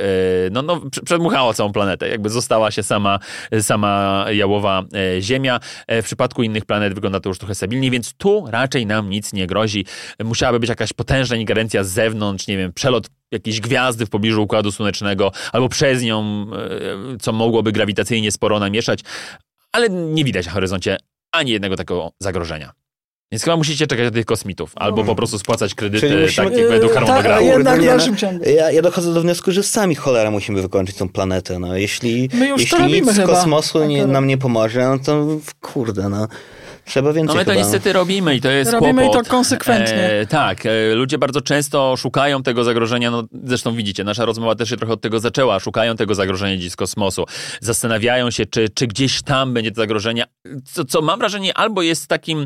[0.52, 3.20] no, no przedmuchała całą planetę, jakby została się sama,
[3.62, 4.84] sama jałowa
[5.18, 5.60] e, Ziemia.
[5.88, 9.34] E, w przypadku innych planet wygląda to już trochę stabilnie, więc tu raczej nam nic
[9.34, 9.86] nie grozi.
[10.24, 14.72] Musiałaby być jakaś potężna ingerencja z zewnątrz, nie wiem, przelot jakiejś gwiazdy w pobliżu Układu
[14.72, 16.48] Słonecznego, albo przez nią,
[17.22, 19.00] co mogłoby grawitacyjnie sporo namieszać,
[19.72, 20.98] ale nie widać na horyzoncie
[21.32, 22.83] ani jednego takiego zagrożenia.
[23.34, 25.04] Więc chyba musicie czekać na tych kosmitów, albo No.
[25.08, 27.38] po prostu spłacać kredyty musimy- tak jak według Yy, harmonogramu.
[27.38, 28.50] tak, jednak Kurde, w nie, dalszym no, ciągu.
[28.50, 31.60] Ja, ja dochodzę do wniosku, że sami cholera musimy wykończyć tą planetę.
[31.60, 31.76] No.
[31.76, 34.14] Jeśli, My już to jeśli robimy nic z kosmosu nie, Akurat.
[34.14, 35.28] nam nie pomoże, no to
[35.62, 36.28] kurde, no.
[36.86, 37.64] Trzeba więcej No my to chyba.
[37.64, 39.24] niestety robimy i to jest Robimy kłopot.
[39.26, 40.10] to konsekwentnie.
[40.12, 44.70] E, tak, e, ludzie bardzo często szukają tego zagrożenia, no zresztą widzicie, nasza rozmowa też
[44.70, 47.26] się trochę od tego zaczęła, szukają tego zagrożenia dziś z kosmosu,
[47.62, 50.26] zastanawiają się, czy, czy gdzieś tam będzie to zagrożenie,
[50.74, 52.46] co, co mam wrażenie albo jest takim,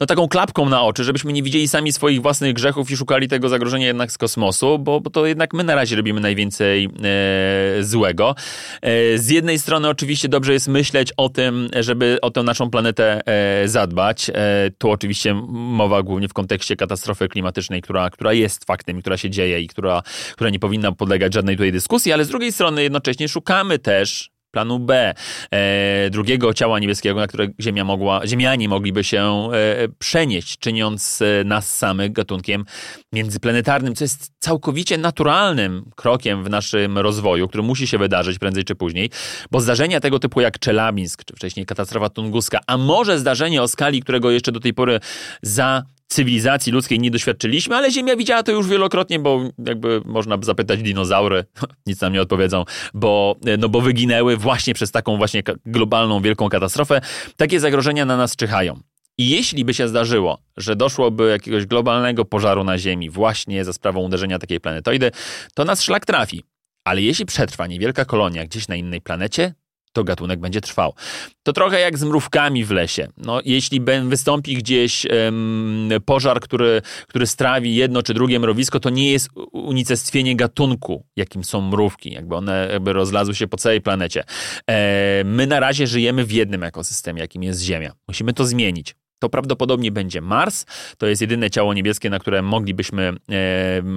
[0.00, 3.48] no taką klapką na oczy, żebyśmy nie widzieli sami swoich własnych grzechów i szukali tego
[3.48, 8.34] zagrożenia jednak z kosmosu, bo, bo to jednak my na razie robimy najwięcej e, złego.
[8.82, 13.20] E, z jednej strony oczywiście dobrze jest myśleć o tym, żeby o tę naszą planetę
[13.26, 14.30] e, zadbać.
[14.30, 19.30] E, tu oczywiście mowa głównie w kontekście katastrofy klimatycznej, która, która jest faktem, która się
[19.30, 23.28] dzieje i która, która nie powinna podlegać żadnej tutaj dyskusji, ale z drugiej strony jednocześnie
[23.28, 25.14] szukamy też planu B,
[25.50, 31.44] e, drugiego ciała niebieskiego, na które Ziemia mogła, Ziemianie mogliby się e, przenieść, czyniąc e,
[31.44, 32.64] nas samych gatunkiem
[33.12, 38.74] międzyplanetarnym, co jest całkowicie naturalnym krokiem w naszym rozwoju, który musi się wydarzyć prędzej czy
[38.74, 39.10] później,
[39.50, 44.02] bo zdarzenia tego typu jak Czelabinsk, czy wcześniej katastrofa tunguska, a może zdarzenie o skali,
[44.02, 45.00] którego jeszcze do tej pory
[45.42, 50.82] za cywilizacji ludzkiej nie doświadczyliśmy, ale Ziemia widziała to już wielokrotnie, bo jakby można zapytać
[50.82, 51.44] dinozaury,
[51.86, 57.00] nic nam nie odpowiedzą, bo, no bo wyginęły właśnie przez taką właśnie globalną, wielką katastrofę.
[57.36, 58.80] Takie zagrożenia na nas czyhają.
[59.18, 64.00] I jeśli by się zdarzyło, że doszłoby jakiegoś globalnego pożaru na Ziemi właśnie za sprawą
[64.00, 65.10] uderzenia takiej planetoidy,
[65.54, 66.44] to nas szlak trafi.
[66.84, 69.54] Ale jeśli przetrwa niewielka kolonia gdzieś na innej planecie,
[69.92, 70.94] to gatunek będzie trwał.
[71.42, 73.08] To trochę jak z mrówkami w lesie.
[73.16, 79.12] No, jeśli wystąpi gdzieś em, pożar, który, który strawi jedno czy drugie mrowisko, to nie
[79.12, 82.12] jest unicestwienie gatunku, jakim są mrówki.
[82.12, 84.24] Jakby one jakby rozlazły się po całej planecie.
[84.66, 87.92] E, my na razie żyjemy w jednym ekosystemie, jakim jest Ziemia.
[88.08, 88.94] Musimy to zmienić.
[89.20, 90.66] To prawdopodobnie będzie Mars.
[90.98, 93.12] To jest jedyne ciało niebieskie, na które moglibyśmy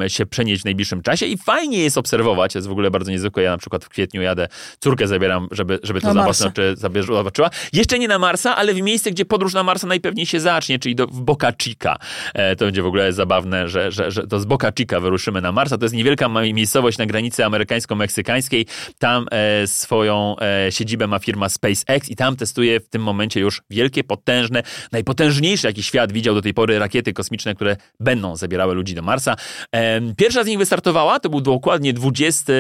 [0.02, 2.56] e, się przenieść w najbliższym czasie i fajnie jest obserwować.
[2.56, 3.44] Jest w ogóle bardzo niezwykłe.
[3.44, 4.48] Ja na przykład w kwietniu jadę,
[4.80, 6.14] córkę zabieram, żeby, żeby to
[7.16, 7.50] zobaczyła.
[7.74, 10.96] Jeszcze nie na Marsa, ale w miejsce, gdzie podróż na Marsa najpewniej się zacznie, czyli
[10.96, 11.96] do, w Boca Chica.
[12.34, 15.52] E, to będzie w ogóle zabawne, że, że, że to z Boca Chica wyruszymy na
[15.52, 15.78] Marsa.
[15.78, 18.66] To jest niewielka miejscowość na granicy amerykańsko-meksykańskiej.
[19.00, 23.62] Tam e, swoją e, siedzibę ma firma SpaceX i tam testuje w tym momencie już
[23.70, 25.13] wielkie, potężne, najpotężniejsze,
[25.64, 29.36] jaki świat widział do tej pory rakiety kosmiczne, które będą zabierały ludzi do Marsa.
[30.18, 32.54] Pierwsza z nich wystartowała, to był dokładnie 20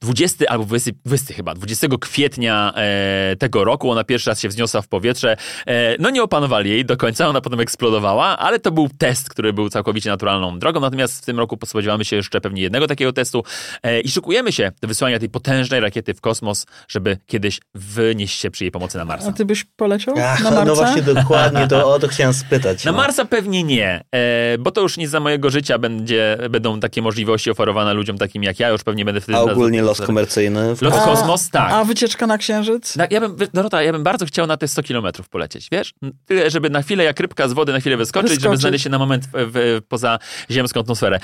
[0.00, 3.90] 20 albo 20, 20 chyba, 20 kwietnia e, tego roku.
[3.90, 5.36] Ona pierwszy raz się wzniosła w powietrze.
[5.66, 9.52] E, no nie opanowali jej do końca, ona potem eksplodowała, ale to był test, który
[9.52, 10.80] był całkowicie naturalną drogą.
[10.80, 13.44] Natomiast w tym roku spodziewamy się jeszcze pewnie jednego takiego testu
[13.82, 18.50] e, i szykujemy się do wysłania tej potężnej rakiety w kosmos, żeby kiedyś wynieść się
[18.50, 19.28] przy jej pomocy na Marsa.
[19.28, 20.64] A ty byś poleciał Ach, na Marsa?
[20.64, 22.84] no właśnie dokładnie, to o to chciałem spytać.
[22.84, 22.98] Na no.
[22.98, 27.50] Marsa pewnie nie, e, bo to już nie za mojego życia będzie, będą takie możliwości
[27.50, 29.38] oferowane ludziom takim jak ja, już pewnie będę wtedy...
[29.38, 30.74] A ogólnie los komercyjny.
[30.80, 31.72] Los A- kosmos, tak.
[31.72, 32.94] A wycieczka na Księżyc?
[32.96, 35.94] Tak, ja bym, Dorota, ja bym bardzo chciał na te 100 kilometrów polecieć, wiesz?
[36.26, 38.60] Tyle, żeby na chwilę jak rybka z wody na chwilę wyskoczyć, żeby Wyskoczyć.
[38.60, 40.18] znaleźć się na moment w, w, poza
[40.50, 41.20] ziemską atmosferę.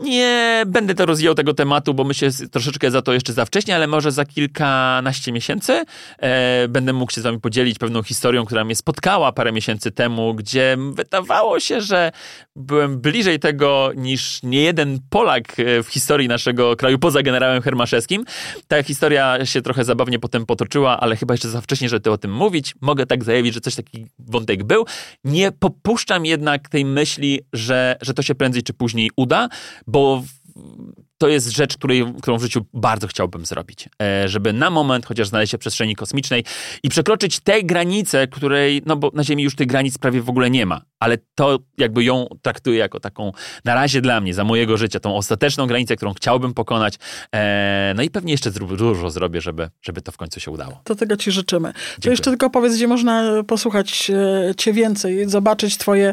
[0.00, 3.86] Nie będę to rozwijał tego tematu, bo myślę troszeczkę za to jeszcze za wcześnie, ale
[3.86, 5.84] może za kilkanaście miesięcy
[6.18, 10.34] e, będę mógł się z wami podzielić pewną historią, która mnie spotkała parę miesięcy temu,
[10.34, 12.12] gdzie wydawało się, że
[12.56, 18.24] byłem bliżej tego niż niejeden Polak e, w historii naszego kraju poza generałem Hermaszewskim.
[18.68, 22.32] Ta historia się trochę zabawnie potem potoczyła, ale chyba jeszcze za wcześnie, żeby o tym
[22.32, 22.74] mówić.
[22.80, 24.84] Mogę tak zajawić, że coś taki wątek był.
[25.24, 29.48] Nie popuszczam jednak tej myśli, że, że to się prędzej czy później uda,
[29.92, 30.22] bo
[31.20, 33.88] to jest rzecz, której, którą w życiu bardzo chciałbym zrobić.
[34.02, 36.44] E, żeby na moment chociaż znaleźć się w przestrzeni kosmicznej
[36.82, 40.50] i przekroczyć te granice, której, no bo na Ziemi już tych granic prawie w ogóle
[40.50, 43.32] nie ma ale to jakby ją traktuję jako taką,
[43.64, 46.94] na razie dla mnie, za mojego życia, tą ostateczną granicę, którą chciałbym pokonać.
[47.34, 50.80] E, no i pewnie jeszcze dużo zrobię, żeby, żeby to w końcu się udało.
[50.84, 51.68] To tego ci życzymy.
[51.68, 52.02] Dziękuję.
[52.02, 56.12] To jeszcze tylko powiedz, gdzie można posłuchać e, cię więcej, zobaczyć twoje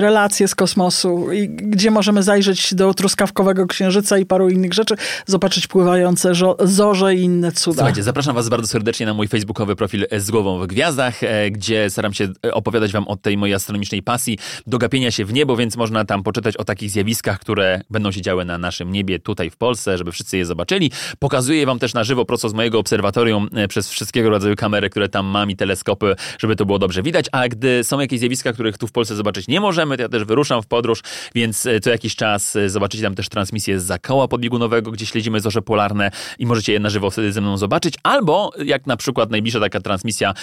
[0.00, 4.94] relacje z kosmosu i gdzie możemy zajrzeć do truskawkowego księżyca i paru innych rzeczy,
[5.26, 7.76] zobaczyć pływające zorze i inne cuda.
[7.76, 11.90] Słuchajcie, zapraszam was bardzo serdecznie na mój facebookowy profil z głową w gwiazdach, e, gdzie
[11.90, 15.76] staram się opowiadać wam o tej mojej astronomicznej pasji, do gapienia się w niebo, więc
[15.76, 19.56] można tam poczytać o takich zjawiskach, które będą się działy na naszym niebie tutaj w
[19.56, 20.90] Polsce, żeby wszyscy je zobaczyli.
[21.18, 25.08] Pokazuję wam też na żywo prosto z mojego obserwatorium e, przez wszystkiego rodzaju kamery, które
[25.08, 28.78] tam mam i teleskopy, żeby to było dobrze widać, a gdy są jakieś zjawiska, których
[28.78, 31.00] tu w Polsce zobaczyć nie możemy, to ja też wyruszam w podróż,
[31.34, 35.40] więc e, co jakiś czas e, zobaczycie tam też transmisję z zakoła podbiegunowego, gdzie śledzimy
[35.40, 39.30] zorze polarne i możecie je na żywo wtedy ze mną zobaczyć, albo jak na przykład
[39.30, 40.34] najbliższa taka transmisja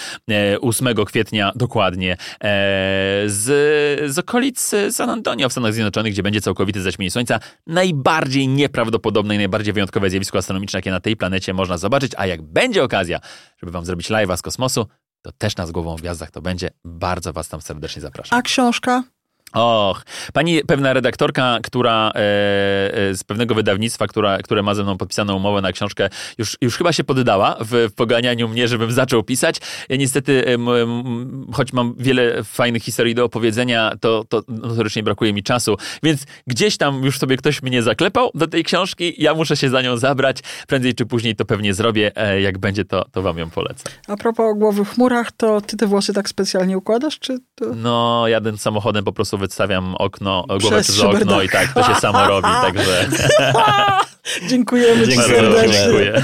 [0.60, 2.16] 8 kwietnia dokładnie
[3.26, 3.44] z,
[4.12, 7.40] z okolic San Antonio w Stanach Zjednoczonych, gdzie będzie całkowity zaćmienie Słońca.
[7.66, 12.42] Najbardziej nieprawdopodobne i najbardziej wyjątkowe zjawisko astronomiczne, jakie na tej planecie można zobaczyć, a jak
[12.42, 13.20] będzie okazja,
[13.60, 14.86] żeby wam zrobić live'a z kosmosu,
[15.22, 16.70] to też nas głową w gwiazdach to będzie.
[16.84, 18.38] Bardzo was tam serdecznie zapraszam.
[18.38, 19.02] A książka?
[19.56, 20.02] Och,
[20.32, 25.36] pani pewna redaktorka, która e, e, z pewnego wydawnictwa, która, które ma ze mną podpisaną
[25.36, 29.60] umowę na książkę, już, już chyba się poddała w, w poganianiu mnie, żebym zaczął pisać.
[29.88, 35.02] Ja niestety, e, m, m, choć mam wiele fajnych historii do opowiedzenia, to, to notorycznie
[35.02, 39.34] brakuje mi czasu, więc gdzieś tam już sobie ktoś mnie zaklepał do tej książki, ja
[39.34, 40.38] muszę się za nią zabrać.
[40.66, 42.12] Prędzej czy później to pewnie zrobię.
[42.16, 43.84] E, jak będzie, to, to wam ją polecę.
[44.08, 47.64] A propos głowy w chmurach, to ty te włosy tak specjalnie układasz, czy to...
[47.74, 52.26] No, jadę samochodem po prostu wystawiam okno, głowę przez okno i tak, to się samo
[52.26, 53.08] robi, także...
[54.50, 55.72] Dziękujemy Dziękuję, ci serdecznie.
[55.72, 56.22] Dziękuję.